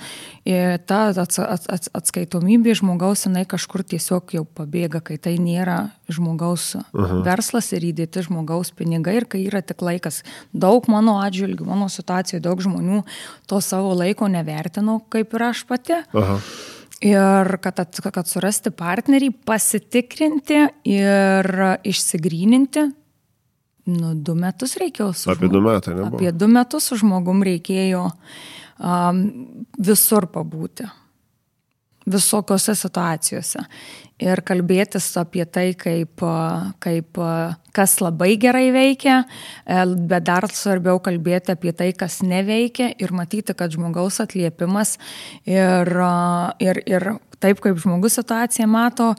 [0.49, 5.83] e, ta ats, ats, ats, atskaitomybė žmogaus, jinai kažkur tiesiog jau pabėga, kai tai nėra
[6.13, 7.19] žmogaus Aha.
[7.25, 10.21] verslas ir įdėti žmogaus pinigai ir kai yra tik laikas.
[10.53, 13.03] Daug mano atžvilgių, mano situacijoje daug žmonių
[13.49, 15.97] to savo laiko nevertino, kaip ir aš pati.
[16.13, 16.39] Aha.
[16.99, 17.79] Ir kad,
[18.11, 21.47] kad surasti partnerį, pasitikrinti ir
[21.87, 22.89] išsigryninti,
[23.95, 25.37] nu, du metus reikėjo su žmogum.
[25.39, 26.07] Apie du metus, ne?
[26.09, 28.09] Apie du metus su žmogum reikėjo
[28.83, 29.21] um,
[29.79, 30.89] visur pabūti
[32.11, 33.63] visokiose situacijose.
[34.19, 36.19] Ir kalbėtis apie tai, kaip,
[36.83, 37.19] kaip,
[37.75, 39.21] kas labai gerai veikia,
[39.63, 44.97] e, bet dar svarbiau kalbėti apie tai, kas neveikia ir matyti, kad žmogaus atliepimas
[45.47, 45.93] ir,
[46.59, 49.13] ir, ir taip, kaip žmogus situaciją mato,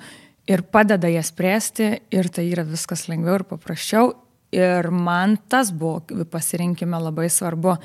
[0.50, 4.12] ir padeda ją spręsti, ir tai yra viskas lengviau ir paprasčiau
[4.50, 7.76] Ir man tas buvo pasirinkime labai svarbu.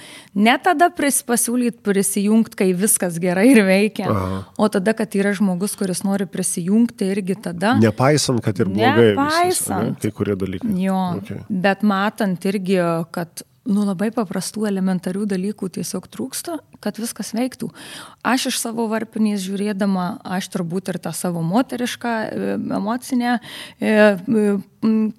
[0.42, 4.40] Ne tada pasiūlyti prisijungti, kai viskas gerai ir veikia, Aha.
[4.58, 7.76] o tada, kad yra žmogus, kuris nori prisijungti irgi tada.
[7.82, 9.12] Nepaisant, kad ir blogai.
[9.14, 9.92] Nepaisant.
[9.94, 10.74] Visas, kai kurie dalykai.
[10.82, 11.02] Jo.
[11.20, 11.44] Okay.
[11.50, 12.82] Bet matant irgi,
[13.14, 17.72] kad nu, labai paprastų elementarių dalykų tiesiog trūksta, kad viskas veiktų.
[18.26, 20.06] Aš iš savo varpinės žiūrėdama,
[20.38, 24.46] aš turbūt ir tą savo moterišką e, emocinę e, e,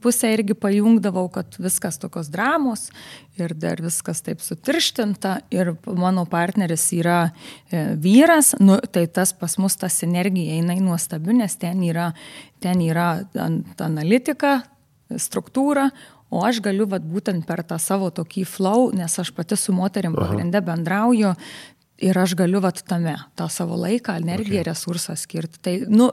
[0.03, 2.87] pusę irgi pajungdavau, kad viskas tokios dramos
[3.37, 7.19] ir dar viskas taip sutirštinta ir mano partneris yra
[7.73, 12.13] vyras, nu, tai tas pas mus ta sinergija eina į nuostabi, nes ten yra,
[12.63, 14.61] ten yra analitika,
[15.15, 15.91] struktūra,
[16.31, 20.17] O aš galiu vat, būtent per tą savo tokį flow, nes aš pati su moterim
[20.17, 21.35] pagrindę bendrauju
[22.03, 24.71] ir aš galiu vat tame tą savo laiką, energiją, okay.
[24.71, 25.61] resursą skirti.
[25.63, 26.11] Tai, nu,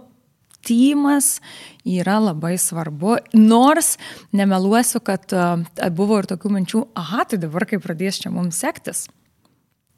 [0.63, 1.37] tymas
[1.83, 3.97] yra labai svarbu, nors
[4.35, 9.05] nemeluosiu, kad uh, buvo ir tokių minčių, aha, tai dabar kai pradės čia mums sektis,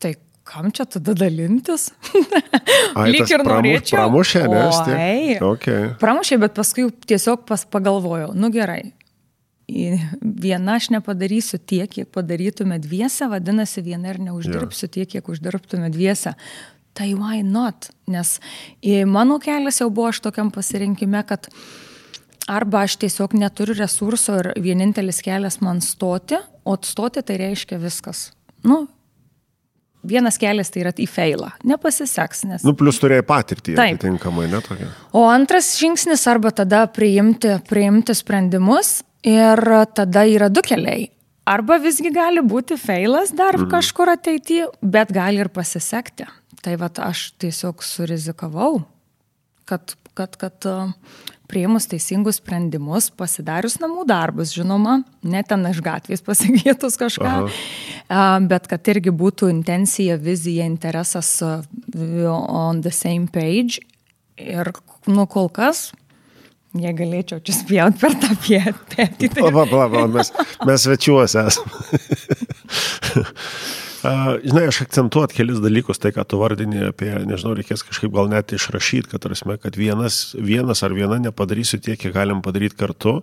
[0.02, 1.92] tai kam čia tada dalintis?
[2.98, 3.98] Ai, Lyg ir norėčiau.
[3.98, 5.16] Pramušė, nes tai.
[5.54, 5.90] Okay.
[6.02, 8.94] Pramušė, bet paskui tiesiog pas pagalvojau, nu gerai,
[9.68, 16.36] viena aš nepadarysiu tiek, kiek padarytume dviese, vadinasi, viena ir neuždirbsiu tiek, kiek uždirbtume dviese.
[16.96, 17.90] Tai why not?
[18.08, 18.38] Nes
[19.10, 21.50] mano kelias jau buvo aš tokiam pasirinkime, kad
[22.48, 28.30] arba aš tiesiog neturiu resurso ir vienintelis kelias man stoti, o stoti tai reiškia viskas.
[28.64, 28.86] Nu,
[30.08, 31.50] vienas kelias tai yra į feilą.
[31.68, 32.64] Nepasiseks, nes.
[32.66, 34.88] Nu, plus turėjai patirtį atitinkamai, netokia.
[35.18, 39.62] O antras žingsnis arba tada priimti, priimti sprendimus Ir
[39.98, 41.10] tada yra du keliai.
[41.46, 43.70] Arba visgi gali būti feilas dar mhm.
[43.74, 46.26] kažkur ateityje, bet gali ir pasisekti.
[46.66, 48.80] Tai vad aš tiesiog surizikavau,
[49.70, 50.66] kad, kad, kad
[51.50, 57.34] prieimus teisingus sprendimus, pasidarius namų darbus, žinoma, ne ten iš gatvės pasigėtus kažką,
[58.10, 58.40] Aha.
[58.50, 63.84] bet kad irgi būtų intencija, vizija, interesas on the same page.
[64.42, 64.74] Ir,
[65.08, 65.92] nu, kol kas
[66.76, 68.34] Jei galėčiau čia spjauti per tą.
[68.36, 69.06] Tai...
[69.38, 70.32] Pala, pala, pala, mes,
[70.68, 71.76] mes svečiuose esame.
[74.06, 78.54] Žinai, aš akcentuot kelis dalykus, tai ką tu vardini apie, nežinau, reikės kažkaip gal net
[78.54, 83.16] išrašyti, kad, tarsi, kad vienas, vienas ar viena nepadarysiu tiek, kiek galim padaryti kartu,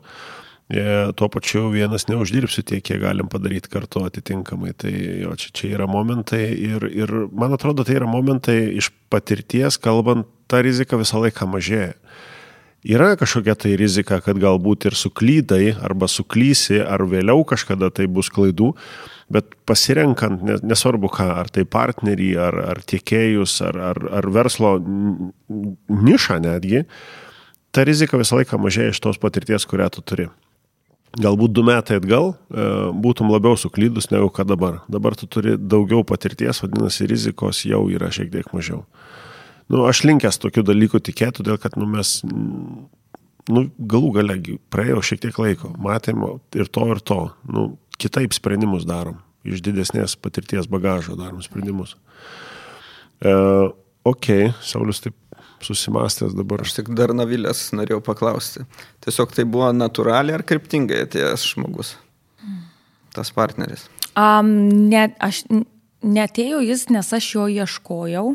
[0.72, 0.82] e,
[1.14, 4.74] tuo pačiu vienas neuždirbsiu tiek, kiek galim padaryti kartu atitinkamai.
[4.74, 9.78] Tai jo, čia, čia yra momentai ir, ir man atrodo, tai yra momentai iš patirties,
[9.78, 11.92] kalbant, ta rizika visą laiką mažėja
[12.84, 18.30] yra kažkokia tai rizika, kad galbūt ir suklydai arba suklysi, ar vėliau kažkada tai bus
[18.32, 18.72] klaidų,
[19.32, 26.40] bet pasirenkant, nesvarbu ką, ar tai partnerį, ar, ar tiekėjus, ar, ar, ar verslo nišą
[26.44, 26.84] netgi,
[27.72, 30.28] ta rizika visą laiką mažėja iš tos patirties, kurią tu turi.
[31.22, 32.66] Galbūt du metai atgal e,
[33.04, 34.78] būtum labiau suklydus negu kad dabar.
[34.88, 38.86] Dabar tu turi daugiau patirties, vadinasi, rizikos jau yra šiek tiek mažiau
[39.70, 42.18] nu, aš linkęs tokių dalykų tikėti, todėl kad nu, mes
[43.50, 44.38] nu, galų gale
[44.72, 46.24] praėjo šiek tiek laiko, matėm
[46.58, 47.20] ir to, ir to.
[47.48, 47.66] Nu,
[48.00, 51.96] kitaip sprendimus darom, iš didesnės patirties bagažo darom sprendimus.
[53.22, 53.32] E,
[54.08, 54.28] ok,
[54.64, 55.16] Saulis taip
[55.62, 56.64] susimastęs dabar.
[56.64, 58.64] Aš tik dar Navilės norėjau paklausti.
[59.04, 61.94] Tiesiog tai buvo natūraliai ar kryptingai atėjęs žmogus,
[63.14, 63.86] tas partneris?
[64.18, 64.50] Um,
[64.90, 65.44] net, aš
[66.02, 68.34] netėjau jis, nes aš jo ieškojau.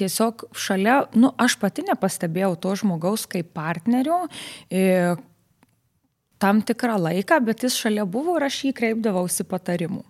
[0.00, 4.24] Tiesiog šalia, nu, aš pati nepastebėjau to žmogaus kaip partnerio
[4.70, 5.14] e,
[6.42, 10.02] tam tikrą laiką, bet jis šalia buvo ir aš jį kreipdavausi patarimų.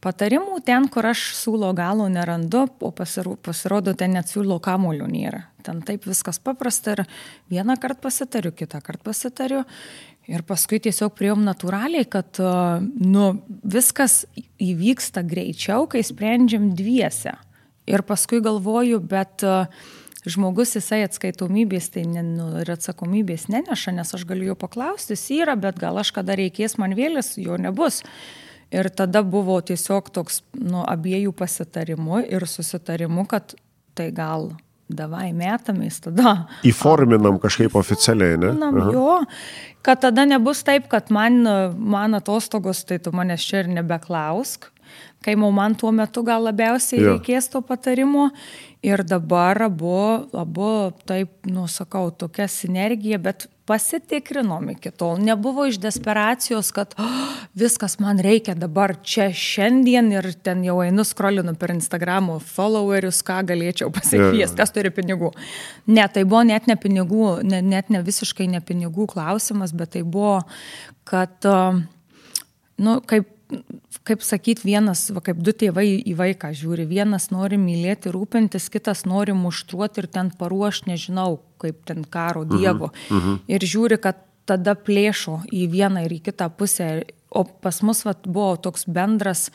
[0.00, 5.42] Patarimų ten, kur aš siūlo galo nerandu, o pasirodo, ten net siūlo kamulio nėra.
[5.60, 7.02] Ten taip viskas paprasta ir
[7.52, 9.60] vieną kartą pasitariu, kitą kartą pasitariu.
[10.30, 13.26] Ir paskui tiesiog prieom natūraliai, kad nu,
[13.76, 14.22] viskas
[14.62, 17.36] įvyksta greičiau, kai sprendžiam dviese.
[17.90, 19.44] Ir paskui galvoju, bet
[20.28, 25.26] žmogus jisai atskaitomybės tai ne, nu, ir atsakomybės neneša, nes aš galiu jo paklausti, jis
[25.40, 28.02] yra, bet gal aš kada reikės man vėlės, jo nebus.
[28.70, 33.56] Ir tada buvo tiesiog toks nu, abiejų pasitarimu ir susitarimu, kad
[33.98, 34.52] tai gal
[34.90, 36.34] davai metamės tada.
[36.66, 38.52] Įforminam kažkaip oficialiai, ne?
[38.58, 39.20] Na, jo,
[39.86, 41.42] kad tada nebus taip, kad man,
[41.74, 44.70] man atostogos, tai tu manęs čia ir nebeklausk,
[45.24, 47.14] kai man tuo metu gal labiausiai jo.
[47.14, 48.30] reikės to patarimo.
[48.80, 49.92] Ir dabar abu,
[50.32, 50.66] abu
[51.04, 55.18] taip, nusakau, tokia sinergija, bet pasitikrinom iki tol.
[55.20, 61.04] Nebuvo iš desperacijos, kad oh, viskas man reikia dabar čia šiandien ir ten jau einu
[61.04, 65.28] skrolinu per Instagramo followerius, ką galėčiau pasikviesti, kas turi pinigų.
[65.92, 70.06] Ne, tai buvo net ne pinigų, ne, net ne visiškai ne pinigų klausimas, bet tai
[70.08, 70.38] buvo,
[71.04, 71.36] kad,
[72.80, 73.28] nu, kaip
[74.06, 79.04] kaip sakyt, vienas, va, kaip du tėvai į vaiką žiūri, vienas nori mylėti, rūpintis, kitas
[79.08, 82.90] nori muštruoti ir ten paruošti, nežinau, kaip ten karo mhm, dievo.
[82.92, 83.38] -huh, uh -huh.
[83.48, 87.04] Ir žiūri, kad tada plėšo į vieną ir į kitą pusę.
[87.30, 89.50] O pas mus va, buvo toks bendras,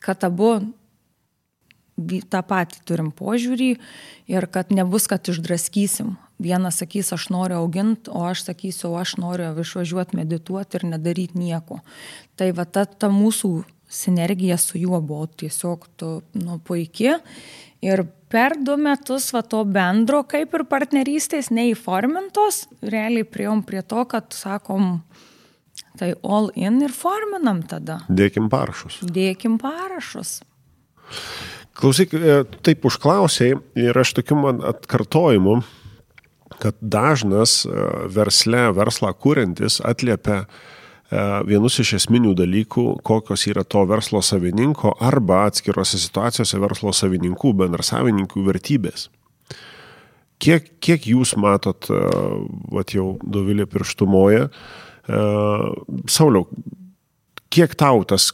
[0.00, 0.72] kad abu
[2.32, 3.78] tą patį turim požiūrį
[4.32, 9.16] ir kad nebus, kad išdraskysim vienas sakys, aš noriu auginti, o aš sakysiu, o aš
[9.20, 11.80] noriu išvažiuoti medituoti ir nedaryti nieko.
[12.36, 13.52] Tai va ta, ta mūsų
[13.92, 17.18] sinergija su juo buvo tiesiog tu, nu, puikia.
[17.82, 24.04] Ir per du metus va to bendro, kaip ir partnerystės neįformintos, realiai priejom prie to,
[24.08, 25.02] kad sakom,
[25.98, 28.00] tai all in ir forminam tada.
[28.08, 29.02] Dėkim parašus.
[29.02, 30.40] Dėkim parašus.
[31.76, 35.60] Klausyk, e, taip užklausiai ir aš tokiu man atkartojimu
[36.58, 37.72] kad dažnas e,
[38.12, 40.46] versle, verslą kūrintis atliepia e,
[41.48, 48.46] vienus iš esminių dalykų, kokios yra to verslo savininko arba atskirose situacijose verslo savininkų, bendrasavininkų
[48.48, 49.08] vertybės.
[50.42, 52.00] Kiek, kiek jūs matot, e,
[52.74, 54.48] va jau Dovilė pirštumoje,
[55.02, 56.44] Sauliau,
[57.50, 58.28] kiek tau tas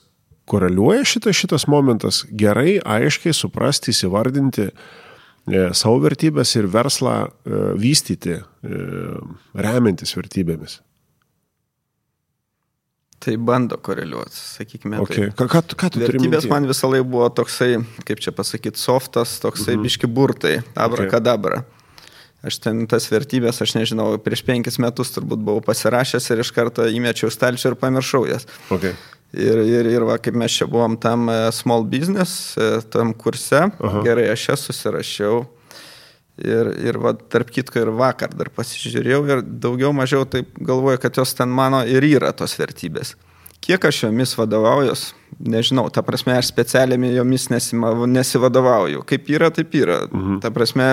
[0.52, 5.07] koreliuoja šitas, šitas momentas gerai, aiškiai suprasti, įsivardinti, uh,
[5.76, 8.82] savo vertybės ir verslą e, vystyti, e,
[9.58, 10.80] remiantis vertybėmis.
[13.18, 15.00] Tai bando koreliuoti, sakykime.
[15.02, 15.32] Okay.
[15.34, 16.06] Ką, ką, ką tu turi?
[16.06, 19.88] Vertybės man visą laiką buvo toksai, kaip čia pasakyti, softas, toksai mhm.
[19.88, 21.64] biški burtai, abrakadabra.
[21.64, 21.74] Okay.
[22.46, 26.87] Aš ten tas vertybės, aš nežinau, prieš penkis metus turbūt buvau pasirašęs ir iš karto
[26.87, 28.46] įmečiau stalčių ir pamiršau jas.
[28.70, 28.94] Okay.
[29.36, 33.66] Ir, ir, ir va, kaip mes čia buvom tam e, small business, e, tam kurse,
[33.68, 34.00] Aha.
[34.06, 35.42] gerai, aš ją susirašiau.
[36.38, 41.18] Ir, ir va, tarp kitko ir vakar dar pasižiūrėjau ir daugiau mažiau taip galvoju, kad
[41.18, 43.16] jos ten mano ir yra tos vertybės.
[43.60, 45.02] Kiek aš jomis vadovaujos,
[45.42, 49.02] nežinau, ta prasme, aš specialiai jomis nesima, nesivadovauju.
[49.10, 50.04] Kaip yra, taip yra.
[50.06, 50.38] Mhm.
[50.44, 50.88] Ta prasme,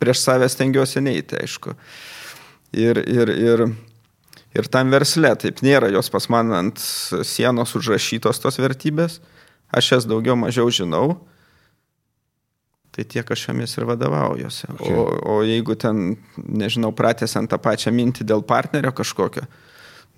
[0.00, 1.76] prieš save stengiuosi neiti, aišku.
[2.72, 3.64] Ir, ir, ir
[4.56, 9.20] Ir tam versle taip nėra, jos pas man ant sienos užrašytos tos vertybės,
[9.70, 11.20] aš jas daugiau mažiau žinau,
[12.90, 14.66] tai tiek aš jomis ir vadovaujuosi.
[14.74, 14.96] Okay.
[14.98, 19.46] O, o jeigu ten, nežinau, pratęsiant tą pačią mintį dėl partnerio kažkokio,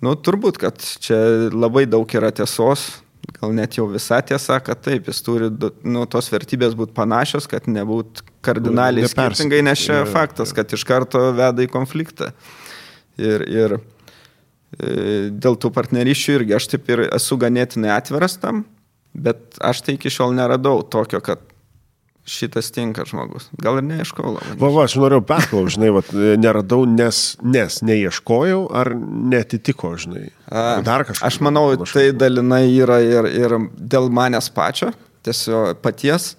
[0.03, 1.19] nu turbūt, kad čia
[1.53, 2.89] labai daug yra tiesos,
[3.37, 5.53] gal net jau visa tiesa, kad taip, jis turi
[5.85, 11.29] nu, tos vertybės būti panašios, kad nebūtų kardinaliai skirtingai, nes čia faktas, kad iš karto
[11.37, 12.33] veda į konfliktą.
[13.21, 13.77] Ir, ir
[14.77, 18.63] dėl tų partnerysčių irgi aš taip ir esu ganėtinai atviras tam,
[19.13, 21.43] bet aš tai iki šiol neradau tokio, kad
[22.25, 23.49] šitas tinka žmogus.
[23.59, 24.55] Gal ir neieškojau labai.
[24.59, 26.03] Va, va, aš norėjau perklausti, žinai, va,
[26.39, 28.93] neradau, nes, nes neieškojau ar
[29.33, 30.29] netitiko, žinai.
[30.87, 31.25] Dar kažkas.
[31.27, 34.93] Aš manau, tai dalinai yra ir, ir dėl manęs pačio,
[35.27, 36.33] tiesiog paties.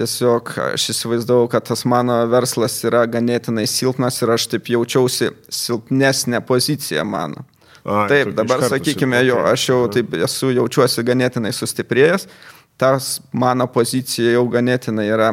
[0.00, 6.40] Tiesiog aš įsivaizdavau, kad tas mano verslas yra ganėtinai silpnas ir aš taip jaučiausi silpnesnė
[6.48, 7.42] pozicija mano.
[7.84, 12.26] A, taip, dabar sakykime, jo, aš jau taip esu, jaučiuosi ganėtinai sustiprėjęs,
[12.80, 15.30] tas mano pozicija jau ganėtinai yra,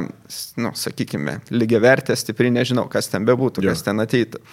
[0.59, 3.71] nu, sakykime, lygiavertė, stipri, nežinau, kas ten bebūtų, jo.
[3.71, 4.43] kas ten ateitų.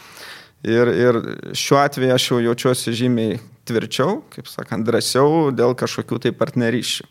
[0.64, 1.18] Ir, ir
[1.58, 7.06] šiuo atveju aš jau jaučiuosi žymiai tvirčiau, kaip sakant, drąsiau dėl kažkokių tai partnerysčių.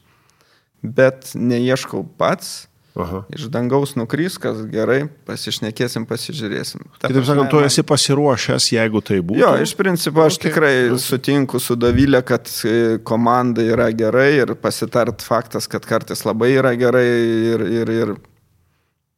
[0.84, 3.24] Bet neieškau pats, Aha.
[3.34, 6.84] Iš dangaus nukrys, kas gerai, pasišnekėsim, pasižiūrėsim.
[7.02, 9.40] Ta Kitaip sakant, tu esi pasiruošęs, jeigu tai būtų.
[9.42, 10.52] Jo, iš principo aš okay.
[10.52, 16.52] tikrai sutinku su Davilė, kad e, komanda yra gerai ir pasitart faktas, kad kartais labai
[16.60, 17.08] yra gerai
[17.56, 18.16] ir, ir, ir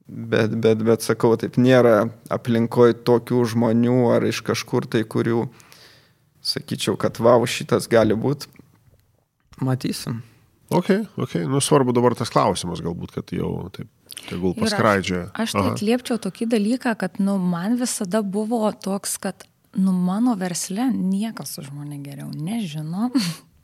[0.05, 5.47] Bet, bet, bet sakau, taip nėra aplinkoje tokių žmonių ar iš kažkur tai, kurių
[6.45, 8.51] sakyčiau, kad vau, šitas gali būti.
[9.65, 10.21] Matysim.
[10.73, 10.89] Ok,
[11.21, 13.89] ok, nu svarbu dabar tas klausimas, galbūt, kad jau taip
[14.29, 15.27] tegul paskraidžia.
[15.33, 19.45] Aš, aš tai atliepčiau tokį dalyką, kad nu, man visada buvo toks, kad
[19.77, 23.11] nu, mano versle niekas už mane geriau nežino.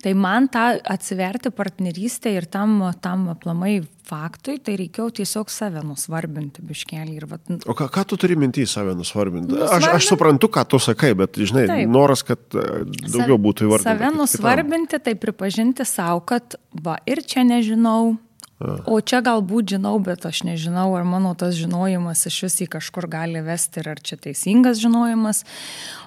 [0.00, 6.64] Tai man tą atsiverti partnerystę ir tam, tam aplamai faktui, tai reikėjo tiesiog save nusvarbinti
[6.66, 7.18] biškelį.
[7.30, 7.52] Vat...
[7.68, 9.52] O ką, ką tu turi mintį save nusvarbinti?
[9.52, 9.90] Nusvarbinti?
[9.90, 11.92] Aš, aš suprantu, ką tu sakai, bet, žinai, Taip.
[11.92, 12.66] noras, kad e,
[13.04, 13.92] daugiau būtų įvardinta.
[13.92, 18.16] Save nusvarbinti, tai pripažinti savo, kad va ir čia nežinau,
[18.60, 23.06] O čia galbūt žinau, bet aš nežinau, ar mano tas žinojimas iš vis į kažkur
[23.08, 25.46] gali vesti ar čia teisingas žinojimas.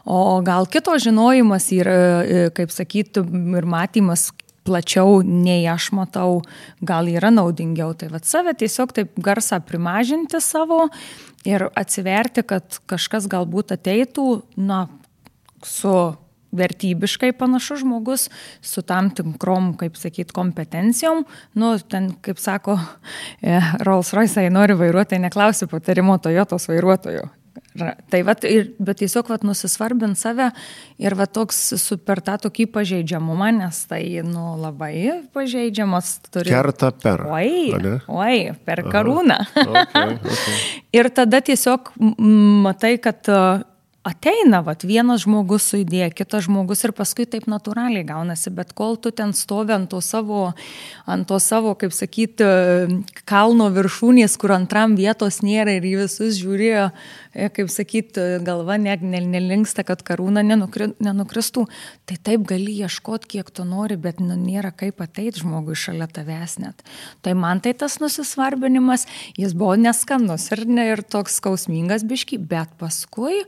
[0.05, 3.25] O gal kito žinojimas yra, e, kaip sakyti,
[3.57, 4.29] ir matymas
[4.63, 6.43] plačiau nei aš matau,
[6.85, 7.95] gal yra naudingiau.
[7.97, 10.85] Tai vad save tiesiog taip garsą primažinti savo
[11.49, 14.27] ir atsiverti, kad kažkas galbūt ateitų,
[14.61, 14.85] na,
[15.65, 16.13] su
[16.53, 18.29] vertybiškai panašus žmogus
[18.61, 21.25] su tam tikrom, kaip sakyt, kompetencijom.
[21.59, 22.79] Nu, ten, kaip sako,
[23.41, 27.29] e, Rolls Royce nori vairuotojai, neklausiu patarimo Toyotos vairuotojų.
[28.09, 30.51] Tai vat, ir, bet tiesiog vat, nusisvarbint save
[31.01, 36.53] ir va toks super tą tokį pažeidžiamumą, nes tai nu, labai pažeidžiamas turi.
[36.53, 37.25] Kerta per.
[37.33, 37.73] Oi,
[38.05, 39.39] oi per karūną.
[39.57, 40.57] Okay, okay.
[40.99, 43.33] ir tada tiesiog matai, kad
[44.03, 48.97] ateina, vat, vienas žmogus su idėja, kitas žmogus ir paskui taip natūraliai gaunasi, bet kol
[48.99, 50.49] tu ten stovi ant to savo,
[51.07, 52.47] ant to savo kaip sakyti,
[53.29, 56.89] kalno viršūnės, kur antram vietos nėra ir į visus žiūrėjo,
[57.31, 61.63] e, kaip sakyti, galva ne, ne, nelinksta, kad karūna nenukri, nenukristų,
[62.09, 66.57] tai taip gali ieškoti, kiek tu nori, bet nu, nėra kaip ateiti žmogui šalia tavęs
[66.59, 66.83] net.
[67.23, 69.07] Tai man tai tas nusisvarbinimas,
[69.39, 73.45] jis buvo neskanus ir, ne, ir toks skausmingas biški, bet paskui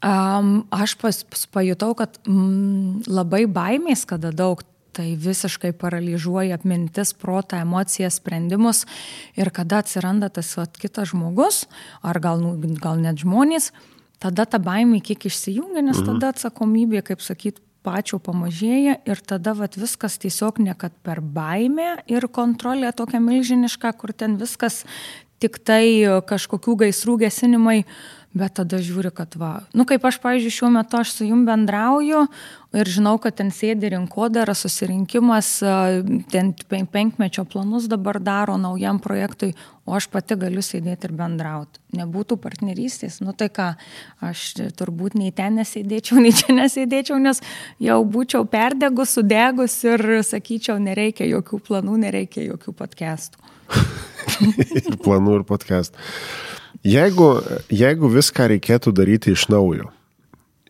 [0.00, 1.16] Um, aš pas,
[1.52, 4.62] pajutau, kad mm, labai baimės, kada daug,
[4.96, 8.86] tai visiškai paralyžiuoja mintis, protą, emocijas, sprendimus
[9.38, 11.66] ir kada atsiranda tas vat, kitas žmogus,
[12.00, 13.70] ar gal, nu, gal net žmonės,
[14.24, 16.14] tada ta baimė kiek išsijungia, nes mhm.
[16.14, 21.98] tada atsakomybė, kaip sakyt, pačio pamažėja ir tada vat, viskas tiesiog ne kad per baimę
[22.08, 24.82] ir kontrolė tokia milžiniška, kur ten viskas
[25.40, 30.54] tik tai kažkokių gaisrų gesinimai, uh, bet tada žiūri, kad va, nu kaip aš, pavyzdžiui,
[30.54, 32.22] šiuo metu aš su jum bendrauju
[32.78, 35.48] ir žinau, kad ten sėdi rinkodara, susirinkimas,
[36.30, 36.52] ten
[36.92, 39.50] penkmečio planus dabar daro naujam projektui,
[39.82, 41.82] o aš pati galiu sėdėti ir bendrauti.
[41.98, 43.72] Nebūtų partnerystės, nu tai ką,
[44.22, 44.46] aš
[44.78, 47.42] turbūt nei ten nesėdėčiau, nei čia nesėdėčiau, nes
[47.82, 53.49] jau būčiau perdegus, sudegus ir sakyčiau, nereikia jokių planų, nereikia jokių podcastų.
[54.80, 56.08] ir planų ir podcastų.
[56.86, 57.28] Jeigu,
[57.68, 59.90] jeigu viską reikėtų daryti iš naujo,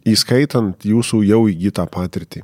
[0.08, 2.42] įskaitant jūsų jau įgytą patirtį,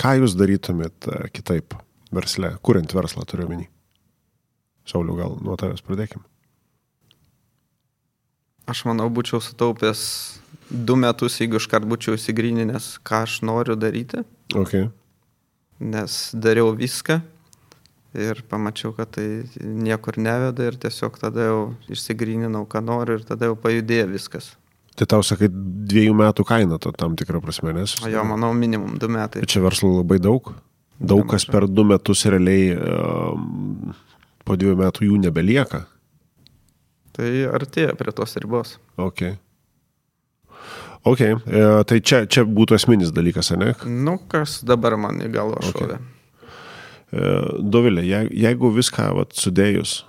[0.00, 1.76] ką jūs darytumėt e, kitaip
[2.14, 3.68] versle, kuriant verslą turiu menį?
[4.86, 6.24] Sauliu, gal nuo tavęs pradėkim.
[8.66, 10.00] Aš manau, būčiau sutaupęs
[10.70, 14.24] du metus, jeigu iškart būčiau įsigryninęs, ką aš noriu daryti.
[14.50, 14.88] Okay.
[15.78, 17.20] Nes dariau viską,
[18.16, 19.26] ir pamačiau, kad tai
[19.60, 21.58] niekur neveda ir tiesiog tada jau
[21.92, 24.54] išsigryninau, ką noriu ir tada jau pajudėjo viskas.
[24.96, 27.98] Tai tau sakai dviejų metų kaina to tam tikrą prasme, nes...
[28.00, 29.42] O jo, manau, minimum du metai.
[29.44, 30.54] Bet čia verslo labai daug.
[30.96, 33.92] Daug kas per du metus realiai um,
[34.48, 35.82] po dviejų metų jų nebelieka.
[37.16, 38.78] Tai artėja prie tos ribos.
[38.96, 39.36] Ok.
[41.06, 43.76] Ok, e, tai čia, čia būtų esminis dalykas, ne?
[43.86, 46.00] Nu, kas dabar man į galvą šovė.
[46.00, 46.15] Okay.
[47.12, 48.02] E, Dovilė,
[48.34, 50.00] jeigu viską vat, sudėjus,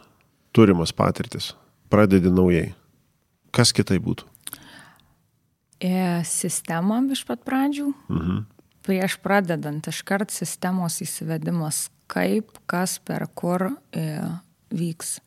[0.56, 1.52] turimas patirtis,
[1.94, 2.72] pradedi naujai,
[3.54, 4.26] kas kitai būtų?
[5.78, 7.92] E, sistema iš pat pradžių.
[8.10, 8.46] Mhm.
[8.88, 14.06] Prieš pradedant iškart sistemos įsivedimas, kaip, kas, per kur e,
[14.72, 15.18] vyks.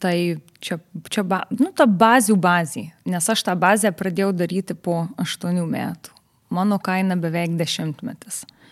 [0.00, 0.16] Tai
[0.64, 0.78] čia,
[1.12, 6.16] čia ba, nu, ta bazių bazė, nes aš tą bazę pradėjau daryti po aštuonių metų.
[6.54, 8.42] Mano kaina beveik dešimtmetis.
[8.48, 8.63] e,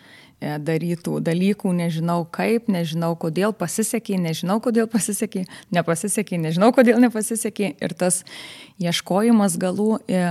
[0.42, 7.72] darytų dalykų, nežinau kaip, nežinau kodėl pasisekė, nežinau kodėl pasisekė, nepasisekė, nežinau kodėl nepasisekė.
[7.82, 8.22] Ir tas
[8.82, 10.22] ieškojimas galų, e,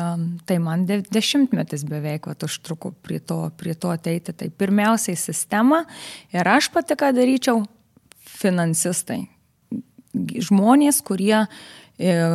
[0.50, 4.36] tai man de, dešimtmetis beveik vat, užtruko prie to, prie to ateiti.
[4.36, 5.86] Tai pirmiausiai sistema
[6.36, 7.64] ir aš pati ką daryčiau,
[8.42, 9.26] finansistai.
[10.12, 11.48] Žmonės, kurie e,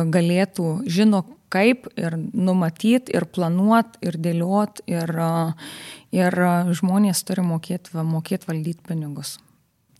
[0.09, 1.23] galėtų, žino,
[1.53, 5.13] kaip ir numatyti, ir planuoti, ir dėlioti, ir,
[6.15, 6.37] ir
[6.77, 9.37] žmonės turi mokėti mokėt valdyti pinigus.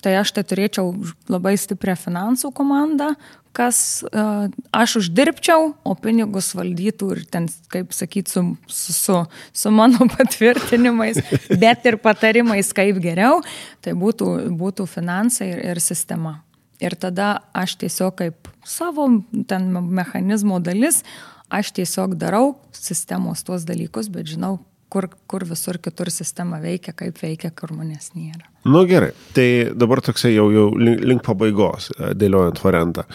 [0.03, 0.91] Tai aš tai turėčiau
[1.31, 3.15] labai stiprią finansų komandą,
[3.57, 9.15] kas uh, aš uždirbčiau, o pinigus valdytų ir ten, kaip sakyti, su, su, su,
[9.57, 13.41] su mano patvirtinimais, bet ir patarimais, kaip geriau,
[13.81, 14.29] tai būtų,
[14.59, 16.43] būtų finansai ir, ir sistema.
[16.77, 19.09] Ir tada aš tiesiog kaip savo
[19.49, 21.01] ten mechanizmo dalis,
[21.49, 24.59] aš tiesiog darau sistemos tuos dalykus, bet žinau,
[24.89, 28.47] kur, kur visur kitur sistema veikia, kaip veikia, kur manęs nėra.
[28.67, 33.07] Nu gerai, tai dabar toksai jau, jau link, link pabaigos, e, dėliojant variantą.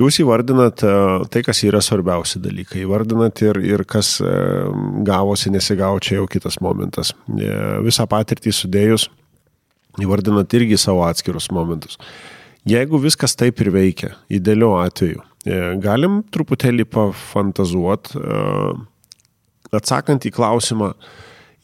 [0.00, 0.94] Jūs įvardinat e,
[1.30, 4.32] tai, kas yra svarbiausi dalykai, įvardinat ir, ir kas e,
[5.06, 7.14] gavosi, nesigavo, čia jau kitas momentas.
[7.84, 9.08] Visą patirtį sudėjus,
[10.02, 12.00] įvardinat irgi savo atskirus momentus.
[12.68, 15.20] Jeigu viskas taip ir veikia, idealiu atveju,
[15.84, 18.14] galim truputėlį pafantazuot,
[19.78, 20.92] atsakant į klausimą,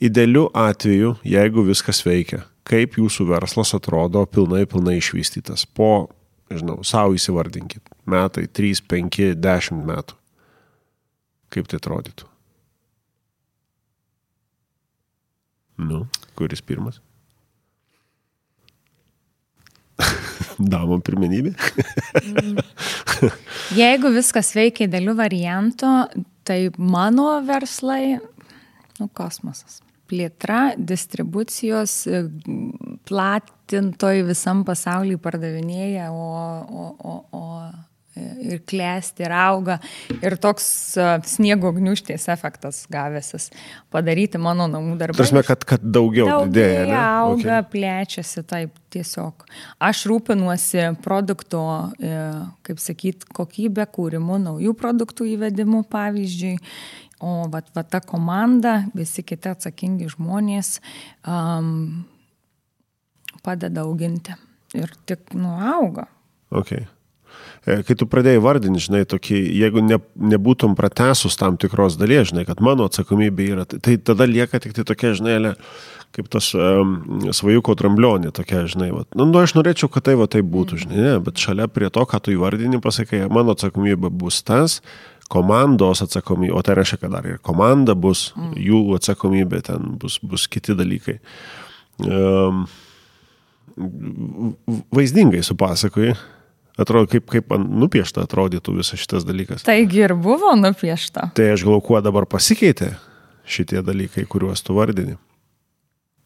[0.02, 6.08] idealiu atveju, jeigu viskas veikia, kaip jūsų verslas atrodo pilnai, pilnai išvystytas po,
[6.50, 10.18] žinau, savo įsivardinkit, metai, 3, 5, 10 metų.
[11.50, 12.28] Kaip tai atrodytų?
[15.80, 16.04] Nu,
[16.38, 17.00] kuris pirmas?
[20.72, 21.54] Damom pirmenybė.
[23.76, 25.88] Jeigu viskas veikia idealiu variantu,
[26.50, 28.18] tai mano verslai,
[28.98, 29.78] nu, kosmosas.
[30.10, 31.92] Plėtra, distribucijos,
[33.06, 36.24] platintojai visam pasaulyje pardavinėja, o,
[36.82, 37.44] o, o, o
[38.18, 39.78] ir klesti, ir auga.
[40.18, 40.66] Ir toks
[41.30, 43.50] sniego gniuštės efektas gavęsis
[43.92, 45.18] padaryti mano namų darbą.
[45.20, 46.86] Tarsi, kad, kad daugiau, daugiau didėja.
[46.90, 46.98] Ne?
[46.98, 47.68] Auga, okay.
[47.74, 49.46] plečiasi, taip tiesiog.
[49.90, 51.62] Aš rūpinuosi produkto,
[52.02, 52.18] e,
[52.66, 56.56] kaip sakyt, kokybę, kūrimu, naujų produktų įvedimu, pavyzdžiui.
[57.20, 60.78] O vat, vat ta komanda, visi kiti atsakingi žmonės
[61.28, 62.06] um,
[63.44, 64.32] padeda auginti.
[64.72, 66.06] Ir tik nuauga.
[66.54, 66.86] Okay.
[67.68, 70.00] E, kai tu pradėjai vardinti, žinai, tokį, jeigu ne,
[70.32, 74.76] nebūtum pratesus tam tikros dalies, žinai, kad mano atsakomybė yra, tai, tai tada lieka tik
[74.76, 75.54] tai tokia, žinai,
[76.16, 76.96] kaip tas um,
[77.36, 79.04] svajuko tramblionė, tokia, žinai, va.
[79.14, 82.02] Nu, nu, aš norėčiau, kad tai va tai būtų, žinai, ne, bet šalia prie to,
[82.08, 84.80] ką tu įvardini, pasakai, mano atsakomybė bus tas,
[85.30, 88.54] komandos atsakomybė, o tai reiškia, kad dar ir komanda bus, mm.
[88.58, 91.20] jų atsakomybė, ten bus, bus kiti dalykai.
[92.02, 92.64] Um,
[94.96, 96.16] vaizdingai supasakoji,
[96.80, 99.64] atrodo, kaip, kaip nupiešta atrodytų visas šitas dalykas.
[99.66, 101.30] Taigi ir buvo nupiešta.
[101.36, 102.94] Tai aš galvoju, kuo dabar pasikeitė
[103.50, 105.16] šitie dalykai, kuriuos tu vardini.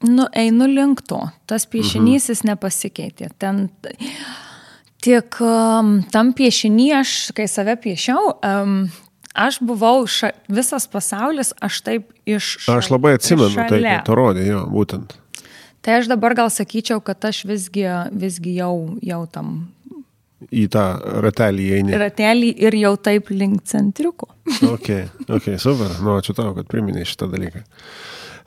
[0.04, 1.20] Nu, einu link to.
[1.48, 2.34] Tas piešinys mhm.
[2.34, 3.30] jis nepasikeitė.
[3.40, 3.68] Ten
[5.04, 8.78] tik um, tam piešinį aš, kai save piešiau, um,
[9.34, 12.56] aš buvau, ša, visas pasaulis, aš taip iš...
[12.66, 15.16] Šal, aš labai atsimenu tai, ką tu rodė, jo, būtent.
[15.84, 17.84] Tai aš dabar gal sakyčiau, kad aš visgi,
[18.16, 19.56] visgi jau, jau tam
[20.52, 20.84] į tą
[21.24, 21.94] ratelį eini.
[22.00, 24.28] Ratelį ir jau taip link centriuko.
[24.74, 24.90] ok,
[25.28, 25.94] ok, super.
[26.04, 27.64] Nu, ačiū tau, kad priminėjai šitą dalyką.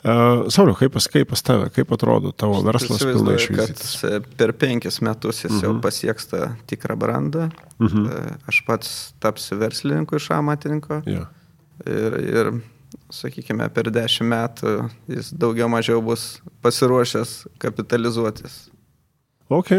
[0.08, 3.96] Uh, Sauliau, kaip pas, kaip pas tave, kaip atrodo tavo verslas pilnai išvystytas?
[4.06, 5.64] E, per penkis metus jis uh -huh.
[5.64, 5.82] jau mhm.
[5.82, 7.50] pasieks tą tikrą brandą.
[7.80, 8.06] Uh mhm.
[8.06, 8.38] -huh.
[8.48, 11.02] Aš pats tapsiu verslininku iš amatininko.
[11.06, 11.28] Yeah.
[11.86, 12.54] Ir, ir,
[13.14, 18.70] sakykime, per dešimt metų jis daugiau mažiau bus pasiruošęs kapitalizuotis.
[19.50, 19.70] Ok,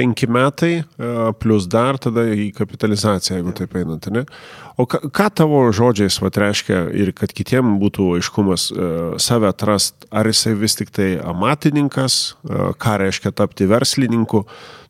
[0.00, 4.08] penki metai, e, plus dar tada į kapitalizaciją, jeigu taip einant.
[4.14, 4.24] Ne?
[4.80, 8.90] O ką, ką tavo žodžiais vat, reiškia ir kad kitiem būtų aiškumas e,
[9.20, 14.46] save atrast, ar jisai vis tik tai amatininkas, e, ką reiškia tapti verslininku,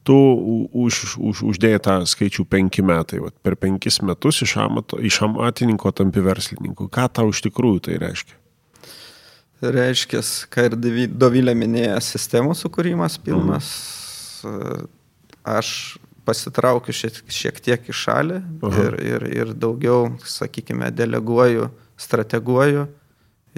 [0.06, 0.16] tu
[0.84, 3.18] už, už, uždėjai tą skaičių penki metai.
[3.24, 6.86] Vat, per penkis metus iš, amato, iš amatininko tampi verslininku.
[6.92, 8.38] Ką tau iš tikrųjų tai reiškia?
[9.60, 10.78] Reiškia, ką ir
[11.20, 13.74] Dovilė minėjo, sistemų sukūrimas pilnas.
[14.46, 14.96] Mhm
[15.58, 15.98] aš
[16.28, 18.38] pasitraukiu šiek, šiek tiek į šalį
[18.68, 18.84] Aha.
[18.84, 21.70] ir, ir, ir daugiau, sakykime, deleguoju,
[22.00, 22.86] strateguoju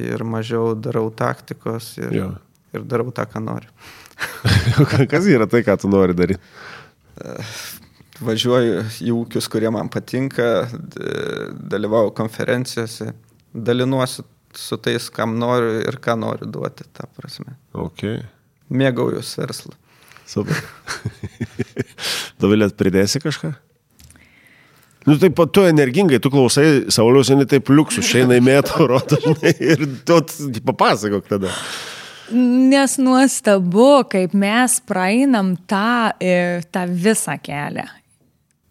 [0.00, 2.30] ir mažiau darau taktikos ir, ja.
[2.72, 3.70] ir darau tą, ką noriu.
[5.12, 6.40] Kas yra tai, ką tu nori daryti?
[8.22, 10.68] Važiuoju į ūkius, kurie man patinka,
[11.74, 13.10] dalyvauju konferencijose,
[13.52, 14.24] dalinuosi
[14.56, 17.56] su tais, kam noriu ir ką noriu duoti, ta prasme.
[17.72, 18.22] Okay.
[18.72, 19.74] Mėgaujus verslą.
[20.32, 20.56] Super.
[22.40, 23.52] Davilėt pridėsi kažką?
[25.06, 29.82] Nu taip, tu energingai, tu klausai, Saulius, jinai taip liuksus, šiandien įmėtų, rodo, žinai, ir
[30.06, 30.20] tu
[30.68, 31.50] papasakok tada.
[32.32, 37.84] Nes nuostabu, kaip mes praeinam tą, e, tą visą kelią.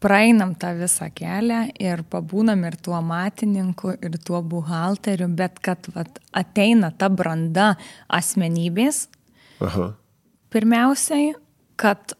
[0.02, 6.18] Praeinam tą visą kelią ir pabūnam ir tuo matininku, ir tuo buhalteriu, bet kad vat,
[6.34, 7.76] ateina ta branda
[8.10, 9.04] asmenybės,
[9.62, 9.92] Aha.
[10.50, 11.36] pirmiausiai,
[11.80, 12.16] kad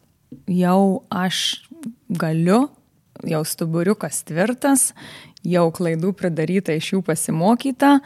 [0.48, 1.62] jau aš
[2.08, 2.68] galiu
[3.26, 4.90] jau stuburiukas tvirtas,
[5.46, 7.96] jau klaidų pridaryta iš jų pasimokyta,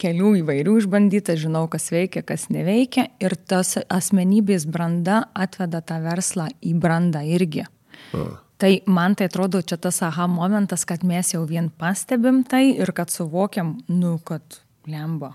[0.00, 6.48] kelių įvairių išbandyta, žinau, kas veikia, kas neveikia ir tas asmenybės branda atveda tą verslą
[6.64, 7.66] į brandą irgi.
[8.14, 8.24] A.
[8.58, 12.94] Tai man tai atrodo čia tas aha momentas, kad mes jau vien pastebim tai ir
[12.94, 15.32] kad suvokiam, nu, kad lemba.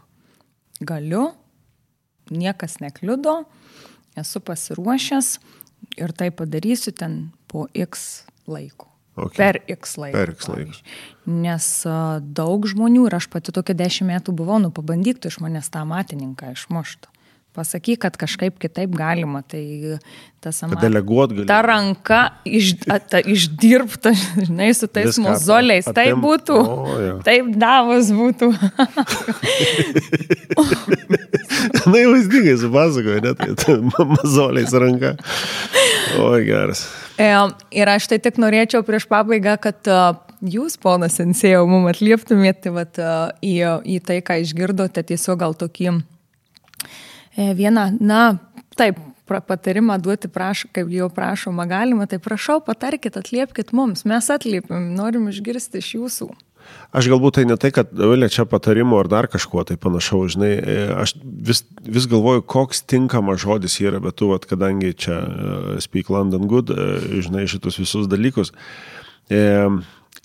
[0.80, 1.34] Galiu,
[2.32, 3.42] niekas nekliudo,
[4.20, 5.34] esu pasiruošęs
[5.98, 8.90] ir tai padarysiu ten po X laiko.
[9.20, 9.38] Okay.
[9.38, 10.16] Per X laiką.
[10.16, 10.76] Per X laiką.
[11.28, 11.70] Nes
[12.40, 15.84] daug žmonių ir aš pati tokia dešimt metų buvau, nu pabandyk tu iš manęs tą
[15.90, 17.12] matininką išmušti.
[17.58, 19.42] Pasakyk, kad kažkaip kitaip galima.
[19.42, 19.98] Tai
[20.38, 20.84] tas amat...
[20.84, 21.48] Deleguot gali.
[21.50, 25.90] Ta ranka iš, ta, išdirbta, žinai, su tais Viską mozoliais.
[25.90, 25.98] Atem...
[25.98, 26.60] Taip būtų.
[26.62, 27.16] O, ja.
[27.26, 28.52] Taip davos būtų.
[31.90, 33.80] Na, jau vaizdingai supasakoju, net tai
[34.14, 35.16] mozoliais ranka.
[36.22, 36.86] O, geras.
[37.18, 37.34] E,
[37.76, 39.90] ir aš tai tik norėčiau prieš pabaigą, kad
[40.46, 43.58] jūs, ponas Sensėjau, mum atlieptumėte vat, e, į,
[43.98, 45.98] į tai, ką išgirdote, tiesiog gal tokį
[47.40, 48.24] vieną, na,
[48.80, 54.94] taip, patarimą duoti, prašau, kaip jau prašoma galima, tai prašau, patarkit, atliepkite mums, mes atliepim,
[54.98, 56.30] norim išgirsti iš jūsų.
[56.94, 60.52] Aš galbūt tai ne tai, kad Vilė čia patarimo ar dar kažkuo tai panašaus, žinai,
[60.58, 65.72] e, aš vis, vis galvoju, koks tinkamas žodis yra, bet tu, vat, kadangi čia uh,
[65.82, 66.74] Speak London Good,
[67.26, 68.54] žinai, šitus visus dalykus.
[69.30, 69.80] Uh,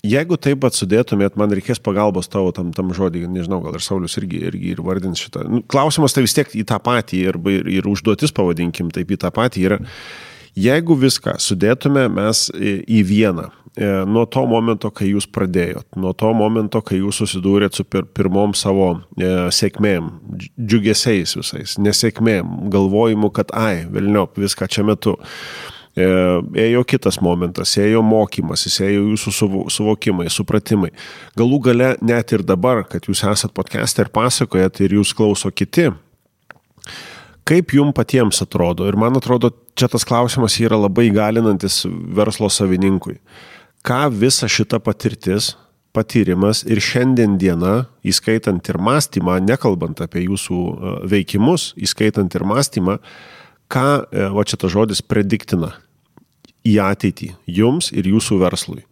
[0.05, 4.17] Jeigu taip pat sudėtumėt, man reikės pagalbos tavo tam, tam žodį, nežinau, gal ir Saulis
[4.21, 5.47] irgi, irgi ir vardins šitą.
[5.49, 9.19] Nu, klausimas tai vis tiek į tą patį ir, ir, ir užduotis, pavadinkim, taip į
[9.25, 9.81] tą patį yra.
[10.55, 16.29] Jeigu viską sudėtume mes į vieną, E, nuo to momento, kai jūs pradėjot, nuo to
[16.31, 20.07] momento, kai jūs susidūrėt su pir pirmom savo e, sėkmėm,
[20.55, 25.17] džiugesiais visais, nesėkmėm, galvojimu, kad ai, vėlniop, viską čia metu.
[25.95, 26.05] E,
[26.59, 29.31] ėjo kitas momentas, ėjo mokymasis, ėjo jūsų
[29.71, 30.89] suvokimai, supratimai.
[31.39, 35.87] Galų gale net ir dabar, kad jūs esat podcast'e ir pasakojat ir jūs klauso kiti,
[37.47, 43.15] kaip jums patiems atrodo, ir man atrodo, čia tas klausimas yra labai galinantis verslo savininkui.
[43.85, 45.53] Ką visa šita patirtis,
[45.95, 52.99] patyrimas ir šiandien diena, įskaitant ir mąstymą, nekalbant apie jūsų e, veikimus, įskaitant ir mąstymą,
[53.71, 55.71] ką, e, va čia tas žodis, prediktina
[56.65, 58.83] į ateitį jums ir jūsų verslui.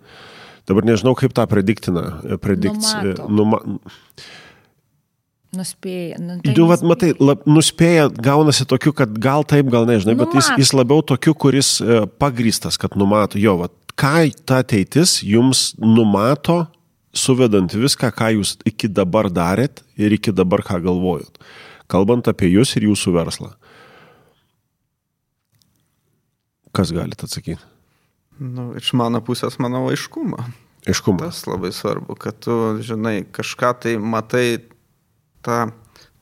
[0.69, 2.05] Dabar nežinau, kaip tą prediktina.
[2.24, 2.93] E, Predikts,
[3.28, 3.59] numa,
[5.53, 6.17] Nuspėja.
[6.17, 10.34] Nu, tai tu, vat, matai, lab, nuspėja, gaunasi tokiu, kad gal taip, gal nežinai, bet
[10.34, 15.76] jis, jis labiau tokiu, kuris e, pagrystas, kad numato, jo, vat, ką ta ateitis jums
[15.78, 16.63] numato,
[17.13, 21.38] suvedant viską, ką jūs iki dabar darėt ir iki dabar ką galvojot,
[21.91, 23.53] kalbant apie jūs ir jūsų verslą.
[26.74, 27.61] Kas galite atsakyti?
[28.41, 30.41] Nu, iš mano pusės, manau, aiškumą.
[30.89, 31.21] Aiškumą.
[31.21, 34.47] Tas labai svarbu, kad tu, žinai, kažką tai matai
[35.45, 35.67] tą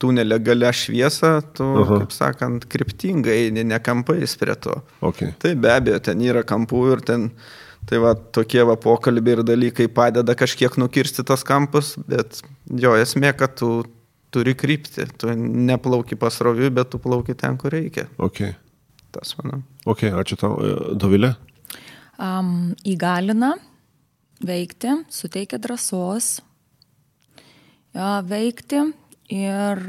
[0.01, 2.01] tunelę gale šviesą, tu, Aha.
[2.01, 4.75] kaip sakant, kryptingai eini, ne kampais prie to.
[5.11, 5.35] Okay.
[5.41, 7.29] Tai be abejo, ten yra kampų ir ten,
[7.89, 13.31] tai va, tokie va pokalbiai ir dalykai padeda kažkiek nukirsti tas kampus, bet jo esmė,
[13.37, 13.83] kad tu
[14.33, 18.07] turi krypti, tu neplauki pasroviui, bet tu plauki ten, kur reikia.
[18.17, 18.55] Okay.
[19.11, 19.61] Tas manau.
[19.85, 21.33] Ok, ačiū tau, e, Dovilė.
[22.21, 23.55] Um, įgalina
[24.45, 26.39] veikti, suteikia drąsos
[27.95, 28.85] ja, veikti
[29.31, 29.79] Ir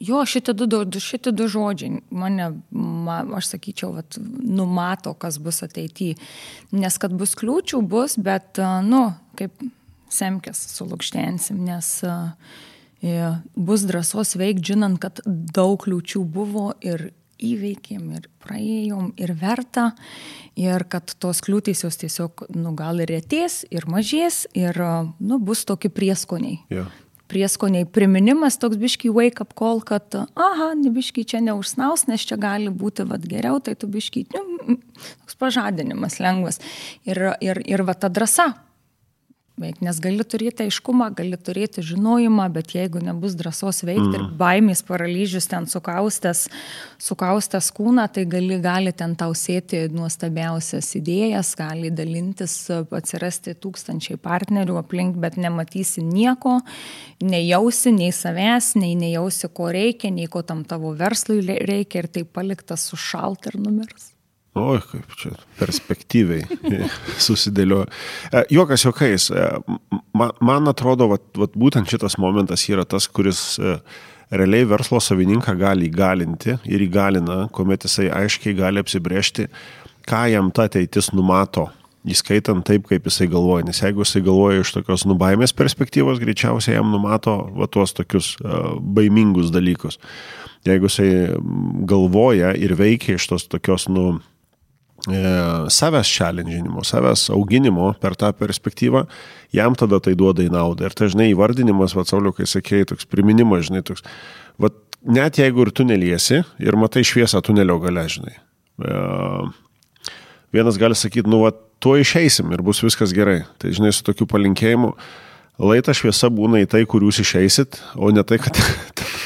[0.00, 0.66] jo, šitie du,
[1.02, 6.16] šitie du žodžiai mane, man, aš sakyčiau, vat, numato, kas bus ateityje.
[6.76, 8.56] Nes kad bus kliūčių, bus, bet,
[8.88, 9.02] nu,
[9.36, 9.60] kaip
[10.12, 11.92] semkės sulūkštensim, nes
[13.68, 17.10] bus drąsos veikti, žinant, kad daug kliūčių buvo ir
[17.42, 19.90] įveikėm ir praėjom ir verta
[20.56, 24.78] ir kad tos kliūtys jos tiesiog, nu, gal ir rėtės ir mažės ir,
[25.20, 26.62] nu, bus tokie prieskoniai.
[26.72, 26.92] Yeah
[27.26, 32.70] prieskoniai priminimas, toks biški wake up call, kad, aha, biški čia neužsnaus, nes čia gali
[32.70, 34.78] būti vad geriau, tai tu biški, nu,
[35.24, 36.60] toks pažadinimas lengvas.
[37.08, 38.52] Ir, ir, ir va ta drąsa.
[39.60, 44.16] Veikti, nes gali turėti aiškumą, gali turėti žinojimą, bet jeigu nebus drąsos veikti mm.
[44.16, 46.46] ir baimės paralyžius ten sukaustęs,
[47.02, 54.80] sukaustęs kūną, tai gali, gali ten tau sėti nuostabiausias idėjas, gali dalintis, atsirasti tūkstančiai partnerių
[54.82, 56.58] aplink, bet nematysi nieko,
[57.24, 62.26] nejausi nei savęs, nei nejausi, ko reikia, nei ko tam tavo verslui reikia ir tai
[62.28, 64.15] paliktas sušalt ir numirs.
[64.56, 66.46] Oi, kaip čia perspektyviai
[67.20, 67.84] susidėliojo.
[68.32, 69.46] E, juokas juokais, e,
[70.16, 73.74] man atrodo, vat, vat būtent šitas momentas yra tas, kuris e,
[74.32, 79.50] realiai verslo savininką gali įgalinti ir įgalina, kuomet jisai aiškiai gali apsibriežti,
[80.08, 81.66] ką jam ta ateitis numato,
[82.08, 83.66] įskaitant taip, kaip jisai galvoja.
[83.66, 88.38] Nes jeigu jisai galvoja iš tokios nubaimės perspektyvos, greičiausiai jam numato va, tuos tokius
[88.80, 90.00] baimingus dalykus.
[90.64, 91.10] Jeigu jisai
[91.86, 94.14] galvoja ir veikia iš tos tokios, nu,
[95.06, 99.04] savęs challenginimo, savęs auginimo per tą perspektyvą,
[99.54, 100.88] jam tada tai duoda į naudą.
[100.88, 104.02] Ir tai, žinai, įvardinimas, va, Sauliu, kai sakėjai, toks priminimas, žinai, toks,
[104.58, 104.72] va,
[105.06, 108.34] net jeigu ir tu neliesi ir matai šviesą tunelio gale, žinai.
[108.82, 108.96] E,
[110.56, 113.44] vienas gali sakyti, nu, va, tuo išeisim ir bus viskas gerai.
[113.62, 114.94] Tai, žinai, su tokiu palinkėjimu,
[115.62, 118.58] laita šviesa būna į tai, kur jūs išeisit, o ne tai, kad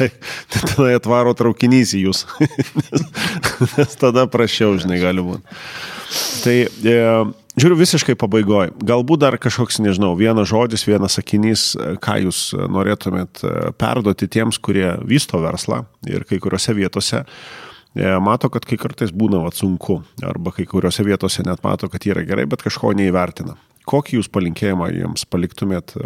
[0.00, 0.10] tai
[0.54, 2.24] tada atvaro traukinys į jūs.
[3.76, 5.60] nes, tada prašiau, žinai, gali būti.
[6.40, 6.98] Tai e,
[7.60, 8.72] žiūriu visiškai pabaigoje.
[8.86, 12.42] Galbūt dar kažkoks, nežinau, vienas žodis, vienas sakinys, e, ką jūs
[12.72, 18.80] norėtumėt e, perduoti tiems, kurie vysto verslą ir kai kuriuose vietose e, mato, kad kai
[18.80, 22.94] kartais būna vat, sunku, arba kai kuriuose vietose net mato, kad yra gerai, bet kažko
[22.98, 23.58] neįvertina.
[23.90, 25.96] Kokį jūs palinkėjimą jiems paliktumėt,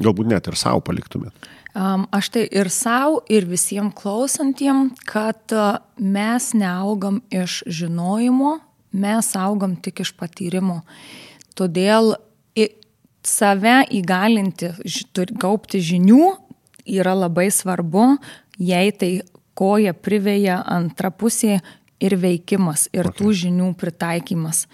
[0.00, 1.48] galbūt net ir savo paliktumėt?
[1.74, 8.58] Um, aš tai ir savo, ir visiems klausantiem, kad uh, mes neaugam iš žinojimo,
[8.94, 10.82] mes augam tik iš patyrimo.
[11.58, 12.14] Todėl
[13.24, 14.70] save įgalinti,
[15.40, 16.34] gaupti žinių
[16.94, 18.18] yra labai svarbu,
[18.60, 19.12] jei tai
[19.56, 21.60] koja priveja antra pusė
[22.04, 23.18] ir veikimas, ir okay.
[23.20, 24.64] tų žinių pritaikymas.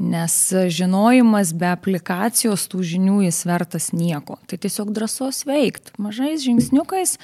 [0.00, 0.36] Nes
[0.72, 4.38] žinojimas be aplikacijos tų žinių jis vertas nieko.
[4.50, 7.18] Tai tiesiog drąsos veikti, mažais žingsniukais,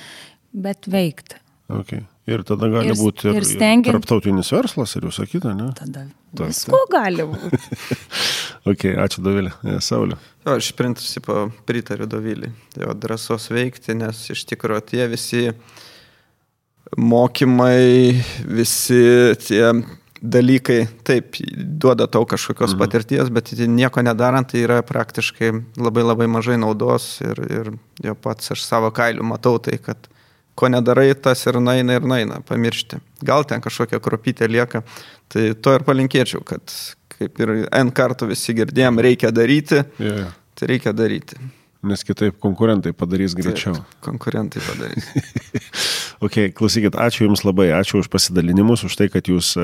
[0.53, 1.41] bet veikti.
[1.67, 2.05] Okay.
[2.27, 3.95] Ir tada gali ir, būti ir, ir stengiant...
[3.95, 5.71] tarptautinis verslas ir jūs sakyte, ne?
[5.79, 6.99] Tada Ta, visko ta.
[6.99, 7.61] gali būti.
[8.73, 9.53] ok, ačiū Dovilė.
[9.63, 10.19] E, Saulė.
[10.43, 12.51] Jo, aš principą pritariu Dovilį.
[12.83, 15.45] Jo drąsos veikti, nes iš tikrųjų tie visi
[16.95, 19.03] mokymai, visi
[19.43, 19.71] tie
[20.23, 22.81] dalykai, taip, duoda tau kažkokios mhm.
[22.81, 27.73] patirties, bet nieko nedarant, tai yra praktiškai labai labai mažai naudos ir, ir
[28.05, 30.09] jo pats aš savo kailiu matau tai, kad
[30.57, 33.01] ko nedarai, tas ir naina ir naina, pamiršti.
[33.27, 34.83] Gal ten kažkokia kropytė lieka,
[35.33, 36.73] tai to ir palinkėčiau, kad
[37.17, 40.33] kaip ir N kartų visi girdėjom, reikia daryti, yeah.
[40.57, 41.39] tai reikia daryti.
[41.87, 43.77] Nes kitaip konkurentai padarys greičiau.
[43.77, 45.13] Taip, konkurentai padarys.
[46.25, 49.55] ok, klausykit, ačiū Jums labai, ačiū už pasidalinimus, už tai, kad Jūs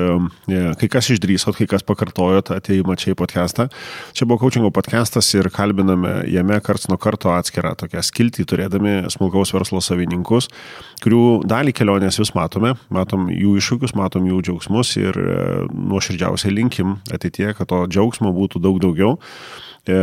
[0.79, 3.67] kai kas išdrysot, kai kas pakartojot ateimą čia į podcastą.
[4.13, 9.53] Čia buvo coachingo podcastas ir kalbiname jame karts nuo karto atskirą tokią skiltį, turėdami smulkaus
[9.55, 10.49] verslo savininkus,
[11.03, 15.37] kurių dalį kelionės vis matome, matom jų iššūkius, matom jų džiaugsmus ir e,
[15.73, 19.17] nuoširdžiausiai linkim ateitie, kad to džiaugsmo būtų daug daugiau.
[19.83, 19.95] E,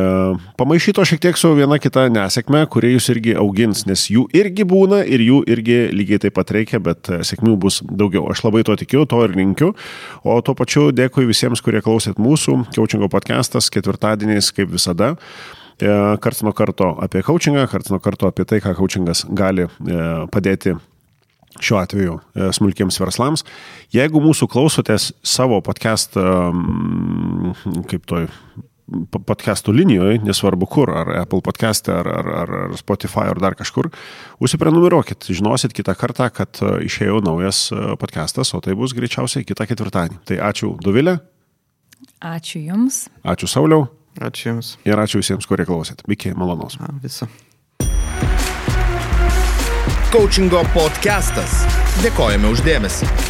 [0.60, 4.98] pamaišyto šiek tiek su viena kita nesėkme, kurie jūs irgi augins, nes jų irgi būna
[5.08, 8.26] ir jų irgi lygiai taip pat reikia, bet e, sėkmių bus daugiau.
[8.28, 9.72] Aš labai to tikiu, to ir linkiu.
[10.20, 12.58] O tuo pačiu dėkui visiems, kurie klausėt mūsų.
[12.76, 15.14] Coachingo podcastas ketvirtadieniais, kaip visada.
[15.80, 15.88] E,
[16.20, 19.64] karts nuo karto apie coachingą, karts nuo karto apie tai, ką coachingas gali
[20.28, 20.76] padėti
[21.56, 22.20] šiuo atveju
[22.52, 23.48] smulkiems verslams.
[23.96, 26.20] Jeigu mūsų klausotės savo podcast,
[27.90, 28.28] kaip toj
[29.26, 33.90] podcastų linijoje, nesvarbu kur, ar Apple podcast, ar, ar, ar, ar Spotify, ar dar kažkur,
[34.42, 39.68] užsiprenumeruokit, žinosit kitą kartą, kad e, išėjo naujas e, podcastas, o tai bus greičiausiai kitą
[39.70, 40.20] ketvirtadienį.
[40.30, 41.18] Tai ačiū Duvilė.
[42.20, 43.06] Ačiū Jums.
[43.24, 43.88] Ačiū Sauliau.
[44.20, 44.74] Ačiū Jums.
[44.88, 46.04] Ir ačiū visiems, kurie klausėt.
[46.10, 46.80] Iki malonos.
[47.04, 47.30] Visą.
[50.10, 51.60] Coachingo podcastas.
[52.02, 53.29] Dėkojame uždėmesi.